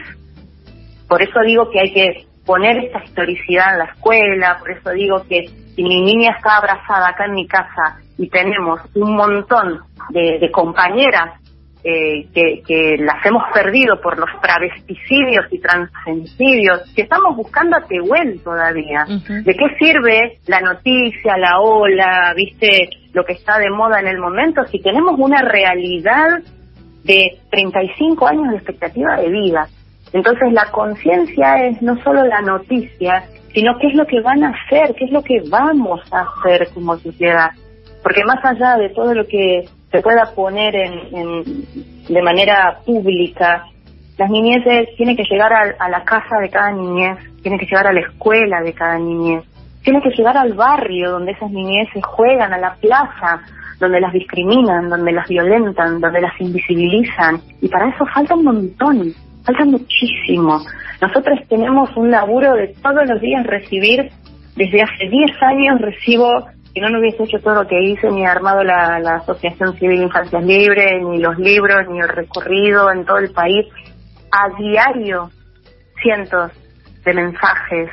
Por 1.08 1.22
eso 1.22 1.40
digo 1.46 1.70
que 1.70 1.80
hay 1.80 1.94
que 1.94 2.26
poner 2.46 2.78
esta 2.78 3.04
historicidad 3.04 3.74
en 3.74 3.80
la 3.80 3.86
escuela, 3.86 4.58
por 4.60 4.72
eso 4.72 4.92
digo 4.92 5.24
que 5.28 5.48
si 5.76 5.84
mi 5.84 6.02
niña 6.02 6.32
está 6.38 6.58
abrazada 6.58 7.10
acá 7.10 7.26
en 7.26 7.34
mi 7.34 7.48
casa 7.48 8.00
y 8.18 8.30
tenemos 8.30 8.80
un 8.96 9.16
montón 9.16 9.82
de, 10.10 10.50
compañeras 10.52 11.42
eh, 11.84 12.28
que, 12.34 12.96
las 13.00 13.26
hemos 13.26 13.44
perdido 13.54 14.00
por 14.00 14.18
los 14.18 14.30
travesticidios 14.42 15.46
y 15.52 15.60
transgenicidios, 15.60 16.94
que 16.96 17.02
estamos 17.02 17.36
buscando 17.36 17.78
a 17.78 17.82
Tehuel 17.82 18.42
todavía. 18.44 19.06
¿De 19.06 19.54
qué 19.54 19.76
sirve 19.78 20.40
la 20.48 20.62
noticia, 20.62 21.38
la 21.38 21.60
ola, 21.60 22.34
viste, 22.36 22.90
lo 23.14 23.26
que 23.26 23.34
está 23.34 23.60
de 23.60 23.70
moda 23.70 24.00
en 24.00 24.08
el 24.08 24.20
momento, 24.20 24.64
si 24.66 24.82
tenemos 24.82 25.20
una 25.20 25.42
realidad 25.42 26.40
de 27.04 27.38
35 27.52 28.28
años 28.28 28.50
de 28.52 28.58
expectativa 28.58 29.18
de 29.18 29.30
vida? 29.30 29.68
Entonces 30.16 30.54
la 30.54 30.72
conciencia 30.72 31.68
es 31.68 31.82
no 31.82 32.02
solo 32.02 32.26
la 32.26 32.42
noticia, 32.42 33.26
sino 33.54 33.78
qué 33.78 33.88
es 33.88 33.96
lo 33.96 34.06
que 34.06 34.22
van 34.22 34.46
a 34.46 34.52
hacer, 34.52 34.96
qué 34.96 35.04
es 35.04 35.12
lo 35.12 35.22
que 35.22 35.42
vamos 35.50 36.00
a 36.10 36.22
hacer 36.22 36.70
como 36.74 36.96
sociedad. 36.96 37.50
Porque 38.02 38.24
más 38.24 38.40
allá 38.46 38.78
de 38.78 38.92
todo 38.92 39.14
lo 39.14 39.28
que 39.28 39.68
se 39.92 40.02
pueda 40.02 40.32
poner 40.34 40.74
en, 40.74 41.44
de 42.08 42.22
manera 42.22 42.80
pública, 42.86 43.66
las 44.18 44.30
niñeces 44.30 44.88
tienen 44.96 45.18
que 45.18 45.26
llegar 45.30 45.52
a, 45.52 45.90
la 45.90 46.06
casa 46.06 46.40
de 46.42 46.50
cada 46.50 46.72
niñez, 46.72 47.18
tienen 47.42 47.60
que 47.60 47.66
llegar 47.66 47.88
a 47.88 47.92
la 47.92 48.00
escuela 48.00 48.62
de 48.62 48.72
cada 48.72 48.98
niñez, 48.98 49.44
tienen 49.84 50.02
que 50.02 50.12
llegar 50.12 50.38
al 50.38 50.54
barrio 50.54 51.12
donde 51.12 51.34
esas 51.34 51.52
niñeces 51.52 52.02
juegan, 52.06 52.54
a 52.54 52.58
la 52.58 52.76
plaza, 52.76 53.42
donde 53.82 54.00
las 54.00 54.14
discriminan, 54.14 54.90
donde 54.90 55.12
las 55.12 55.28
violentan, 55.28 56.00
donde 56.00 56.22
las 56.22 56.40
invisibilizan. 56.40 57.42
Y 57.62 57.68
para 57.68 57.90
eso 57.90 58.06
falta 58.06 58.34
un 58.34 58.46
montón, 58.46 59.14
falta 59.46 59.66
muchísimo. 59.66 60.62
Nosotros 61.02 61.40
tenemos 61.48 61.90
un 61.96 62.12
laburo 62.12 62.54
de 62.54 62.76
todos 62.82 63.08
los 63.08 63.22
días 63.22 63.46
recibir, 63.46 64.10
desde 64.56 64.82
hace 64.82 65.10
10 65.10 65.44
años 65.44 65.82
recibo 65.82 66.46
si 66.76 66.82
no, 66.82 66.90
no 66.90 67.00
hubiese 67.00 67.24
hecho 67.24 67.40
todo 67.40 67.64
lo 67.64 67.68
que 67.68 67.82
hice, 67.82 68.12
ni 68.12 68.26
armado 68.26 68.62
la, 68.62 68.98
Asociación 69.16 69.78
Civil 69.80 70.02
Infancias 70.02 70.44
Libres, 70.44 71.02
ni 71.04 71.20
los 71.20 71.38
libros, 71.40 71.88
ni 71.90 72.02
el 72.02 72.10
recorrido 72.10 72.92
en 72.92 73.06
todo 73.06 73.20
el 73.20 73.32
país. 73.32 73.66
A 74.30 74.50
diario, 74.60 75.30
cientos 76.02 76.52
de 77.06 77.14
mensajes 77.14 77.90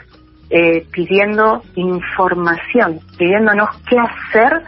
eh, 0.50 0.84
pidiendo 0.90 1.62
información, 1.76 2.98
pidiéndonos 3.16 3.68
qué 3.88 3.96
hacer, 4.00 4.62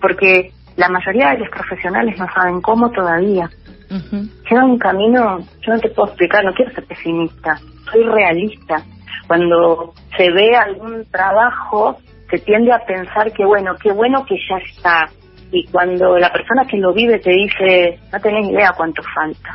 porque 0.00 0.52
la 0.76 0.88
mayoría 0.88 1.30
de 1.30 1.38
los 1.38 1.48
profesionales 1.48 2.16
no 2.20 2.32
saben 2.32 2.60
cómo 2.60 2.92
todavía. 2.92 3.50
Queda 3.88 4.64
un 4.64 4.78
camino, 4.78 5.38
yo 5.60 5.72
no 5.72 5.78
te 5.80 5.90
puedo 5.90 6.08
explicar, 6.08 6.44
no 6.44 6.52
quiero 6.54 6.72
ser 6.72 6.84
pesimista, 6.86 7.58
soy 7.90 8.02
realista. 8.04 8.82
Cuando 9.26 9.92
se 10.16 10.30
ve 10.30 10.56
algún 10.56 11.04
trabajo 11.10 11.96
se 12.30 12.38
tiende 12.38 12.72
a 12.72 12.84
pensar 12.84 13.32
que 13.32 13.44
bueno, 13.44 13.74
qué 13.82 13.92
bueno 13.92 14.24
que 14.24 14.36
ya 14.48 14.56
está. 14.58 15.06
Y 15.52 15.64
cuando 15.66 16.18
la 16.18 16.32
persona 16.32 16.64
que 16.68 16.76
lo 16.76 16.92
vive 16.92 17.18
te 17.18 17.30
dice, 17.30 18.00
no 18.12 18.20
tenés 18.20 18.48
idea 18.48 18.72
cuánto 18.76 19.02
falta. 19.14 19.52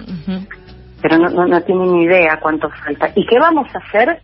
Pero 1.01 1.17
no, 1.17 1.29
no, 1.29 1.47
no 1.47 1.61
tienen 1.61 1.91
ni 1.91 2.03
idea 2.03 2.39
cuánto 2.41 2.69
falta. 2.69 3.09
¿Y 3.15 3.25
qué 3.25 3.37
vamos 3.39 3.67
a 3.75 3.79
hacer 3.79 4.21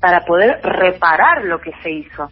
para 0.00 0.24
poder 0.24 0.60
reparar 0.62 1.44
lo 1.44 1.60
que 1.60 1.70
se 1.82 1.90
hizo? 1.90 2.28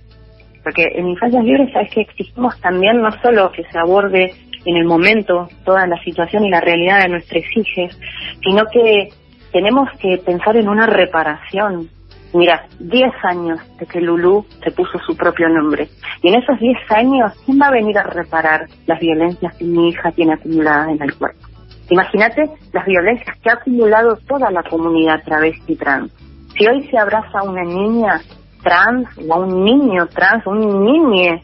Porque 0.65 0.89
en 0.95 1.09
Infancias 1.09 1.45
Libres 1.45 1.73
sabes 1.73 1.91
que 1.93 2.01
exigimos 2.01 2.59
también 2.61 3.01
no 3.01 3.13
solo 3.21 3.53
que 3.53 3.65
se 3.65 3.79
aborde 3.79 4.35
en 4.65 4.77
el 4.77 4.85
momento 4.85 5.49
toda 5.65 5.87
la 5.87 6.03
situación 6.03 6.45
y 6.45 6.51
la 6.51 6.61
realidad 6.61 7.03
de 7.03 7.09
nuestros 7.09 7.45
hijos, 7.57 7.99
sino 8.43 8.65
que 8.73 9.09
tenemos 9.53 9.89
que 10.01 10.19
pensar 10.19 10.57
en 10.57 10.69
una 10.69 10.87
reparación, 10.87 11.89
Mira, 12.35 12.67
10 12.81 13.13
años 13.23 13.61
de 13.79 13.87
que 13.87 14.01
Lulú 14.01 14.45
se 14.65 14.73
puso 14.73 14.99
su 15.07 15.17
propio 15.17 15.49
nombre. 15.49 15.87
Y 16.21 16.31
en 16.31 16.43
esos 16.43 16.59
10 16.59 16.77
años, 16.91 17.33
¿quién 17.47 17.61
va 17.63 17.69
a 17.69 17.71
venir 17.71 17.97
a 17.97 18.03
reparar 18.03 18.67
las 18.87 18.99
violencias 18.99 19.57
que 19.57 19.65
mi 19.65 19.91
hija 19.91 20.11
tiene 20.11 20.35
acumuladas 20.35 20.89
en 20.89 21.01
el 21.01 21.15
cuerpo? 21.15 21.47
Imagínate 21.91 22.51
las 22.73 22.85
violencias 22.87 23.39
que 23.39 23.51
ha 23.51 23.53
acumulado 23.53 24.17
toda 24.27 24.51
la 24.51 24.65
comunidad 24.65 25.23
travesti 25.25 25.77
trans. 25.77 26.13
Si 26.59 26.67
hoy 26.67 26.83
se 26.89 26.99
abraza 26.99 27.39
a 27.39 27.45
una 27.45 27.63
niña 27.63 28.21
trans 28.65 29.07
o 29.29 29.33
a 29.33 29.39
un 29.39 29.65
niño 29.65 30.07
trans 30.09 30.45
un 30.47 30.85
niñe, 30.85 31.41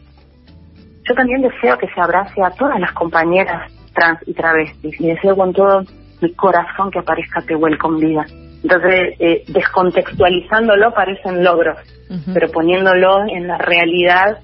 yo 1.11 1.15
también 1.15 1.41
deseo 1.41 1.77
que 1.77 1.87
se 1.87 1.99
abrace 1.99 2.41
a 2.41 2.51
todas 2.51 2.79
las 2.79 2.93
compañeras 2.93 3.69
trans 3.93 4.19
y 4.25 4.33
travestis 4.33 4.99
y 5.01 5.07
deseo 5.07 5.35
con 5.35 5.51
todo 5.51 5.83
mi 6.21 6.33
corazón 6.33 6.89
que 6.89 6.99
aparezca 6.99 7.41
Tehuel 7.41 7.77
con 7.77 7.99
vida. 7.99 8.25
Entonces, 8.63 9.15
eh, 9.19 9.43
descontextualizándolo 9.47 10.93
parecen 10.93 11.43
logros, 11.43 11.77
pero 12.33 12.49
poniéndolo 12.49 13.23
en 13.27 13.47
la 13.47 13.57
realidad 13.57 14.37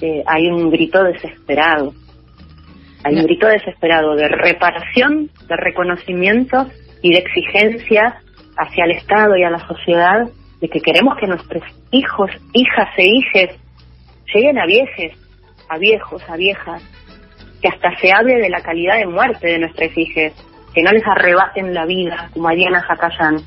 eh, 0.00 0.22
hay 0.26 0.46
un 0.46 0.70
grito 0.70 1.02
desesperado. 1.02 1.92
Hay 3.04 3.16
un 3.16 3.24
grito 3.24 3.48
desesperado 3.48 4.14
de 4.14 4.28
reparación, 4.28 5.28
de 5.48 5.56
reconocimiento 5.56 6.68
y 7.02 7.12
de 7.12 7.18
exigencia 7.18 8.14
hacia 8.56 8.84
el 8.84 8.92
Estado 8.92 9.36
y 9.36 9.42
a 9.42 9.50
la 9.50 9.66
sociedad 9.66 10.28
de 10.60 10.68
que 10.68 10.80
queremos 10.80 11.16
que 11.18 11.26
nuestros 11.26 11.64
hijos, 11.90 12.30
hijas 12.52 12.88
e 12.96 13.06
hijes 13.08 13.60
lleguen 14.32 14.58
a 14.58 14.66
viejes, 14.66 15.16
a 15.72 15.78
viejos, 15.78 16.22
a 16.28 16.36
viejas, 16.36 16.82
que 17.60 17.68
hasta 17.68 17.96
se 17.98 18.12
hable 18.12 18.34
de 18.34 18.50
la 18.50 18.60
calidad 18.60 18.96
de 18.96 19.06
muerte 19.06 19.46
de 19.46 19.58
nuestros 19.60 19.90
hijos, 19.96 20.32
que 20.74 20.82
no 20.82 20.90
les 20.90 21.06
arrebaten 21.06 21.74
la 21.74 21.86
vida 21.86 22.30
como 22.32 22.48
a 22.48 22.52
Diana 22.52 22.84
Zacayán, 22.86 23.38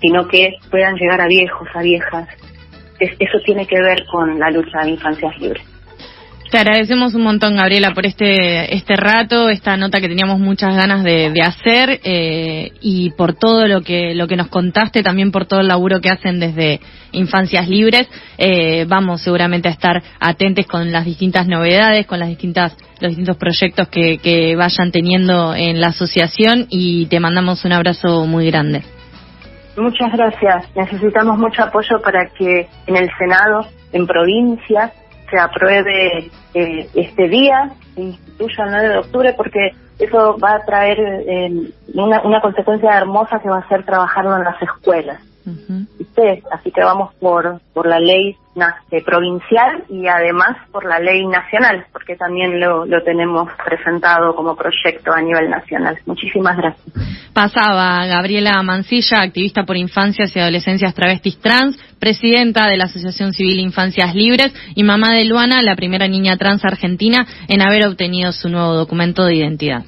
sino 0.00 0.28
que 0.28 0.54
puedan 0.70 0.96
llegar 0.96 1.20
a 1.20 1.26
viejos, 1.26 1.68
a 1.74 1.82
viejas. 1.82 2.28
eso 2.98 3.38
tiene 3.44 3.66
que 3.66 3.80
ver 3.80 4.04
con 4.10 4.38
la 4.38 4.50
lucha 4.50 4.84
de 4.84 4.90
infancias 4.90 5.38
libres. 5.38 5.75
Te 6.50 6.58
agradecemos 6.58 7.12
un 7.14 7.22
montón, 7.22 7.56
Gabriela, 7.56 7.92
por 7.92 8.06
este 8.06 8.72
este 8.74 8.94
rato, 8.94 9.48
esta 9.48 9.76
nota 9.76 10.00
que 10.00 10.08
teníamos 10.08 10.38
muchas 10.38 10.76
ganas 10.76 11.02
de, 11.02 11.32
hacer 11.42 12.00
eh, 12.04 12.70
y 12.80 13.10
por 13.10 13.34
todo 13.34 13.66
lo 13.66 13.80
que 13.80 14.14
lo 14.14 14.28
que 14.28 14.36
nos 14.36 14.46
contaste, 14.46 15.02
también 15.02 15.32
por 15.32 15.46
todo 15.46 15.60
el 15.60 15.68
laburo 15.68 16.00
que 16.00 16.08
hacen 16.08 16.38
desde 16.38 16.80
Infancias 17.10 17.68
Libres. 17.68 18.08
Eh, 18.38 18.84
vamos 18.88 19.22
seguramente 19.22 19.68
a 19.68 19.72
estar 19.72 20.00
atentos 20.20 20.66
con 20.66 20.92
las 20.92 21.04
distintas 21.04 21.48
novedades, 21.48 22.06
con 22.06 22.20
las 22.20 22.28
distintas 22.28 22.76
los 23.00 23.10
distintos 23.10 23.36
proyectos 23.36 23.88
que, 23.88 24.18
que 24.18 24.54
vayan 24.54 24.92
teniendo 24.92 25.52
en 25.52 25.80
la 25.80 25.88
asociación 25.88 26.66
y 26.70 27.06
te 27.06 27.18
mandamos 27.18 27.64
un 27.64 27.72
abrazo 27.72 28.24
muy 28.24 28.46
grande. 28.46 28.82
Muchas 29.76 30.12
gracias. 30.12 30.74
Necesitamos 30.76 31.38
mucho 31.38 31.64
apoyo 31.64 32.00
para 32.02 32.30
que 32.30 32.68
en 32.86 32.96
el 32.96 33.10
Senado, 33.18 33.66
en 33.92 34.06
provincias, 34.06 34.92
se 35.30 35.38
apruebe 35.38 36.30
eh, 36.54 36.88
este 36.94 37.28
día, 37.28 37.70
se 37.94 38.02
instituya 38.02 38.64
el 38.64 38.70
9 38.70 38.88
de 38.88 38.98
octubre, 38.98 39.34
porque 39.36 39.70
eso 39.98 40.36
va 40.38 40.56
a 40.56 40.64
traer 40.64 40.98
eh, 41.00 41.72
una, 41.94 42.20
una 42.22 42.40
consecuencia 42.40 42.96
hermosa 42.96 43.40
que 43.40 43.48
va 43.48 43.58
a 43.58 43.68
ser 43.68 43.84
trabajarlo 43.84 44.36
en 44.36 44.44
las 44.44 44.60
escuelas. 44.62 45.20
Así 46.50 46.72
que 46.72 46.82
vamos 46.82 47.14
por, 47.16 47.60
por 47.72 47.86
la 47.86 48.00
ley 48.00 48.36
provincial 49.04 49.84
y 49.88 50.06
además 50.06 50.56
por 50.72 50.84
la 50.84 50.98
ley 50.98 51.26
nacional, 51.26 51.86
porque 51.92 52.16
también 52.16 52.58
lo, 52.58 52.86
lo 52.86 53.02
tenemos 53.04 53.48
presentado 53.64 54.34
como 54.34 54.56
proyecto 54.56 55.12
a 55.12 55.20
nivel 55.20 55.50
nacional. 55.50 55.98
Muchísimas 56.06 56.56
gracias. 56.56 56.86
Pasaba 57.32 58.06
Gabriela 58.06 58.62
Mancilla, 58.62 59.20
activista 59.20 59.64
por 59.64 59.76
infancias 59.76 60.34
y 60.34 60.40
adolescencias 60.40 60.94
travestis 60.94 61.38
trans, 61.38 61.76
presidenta 62.00 62.66
de 62.66 62.78
la 62.78 62.84
Asociación 62.84 63.32
Civil 63.34 63.60
Infancias 63.60 64.14
Libres 64.14 64.54
y 64.74 64.82
mamá 64.82 65.14
de 65.14 65.26
Luana, 65.26 65.62
la 65.62 65.76
primera 65.76 66.08
niña 66.08 66.38
trans 66.38 66.64
argentina 66.64 67.26
en 67.48 67.60
haber 67.60 67.86
obtenido 67.86 68.32
su 68.32 68.48
nuevo 68.48 68.72
documento 68.72 69.24
de 69.26 69.34
identidad. 69.34 69.84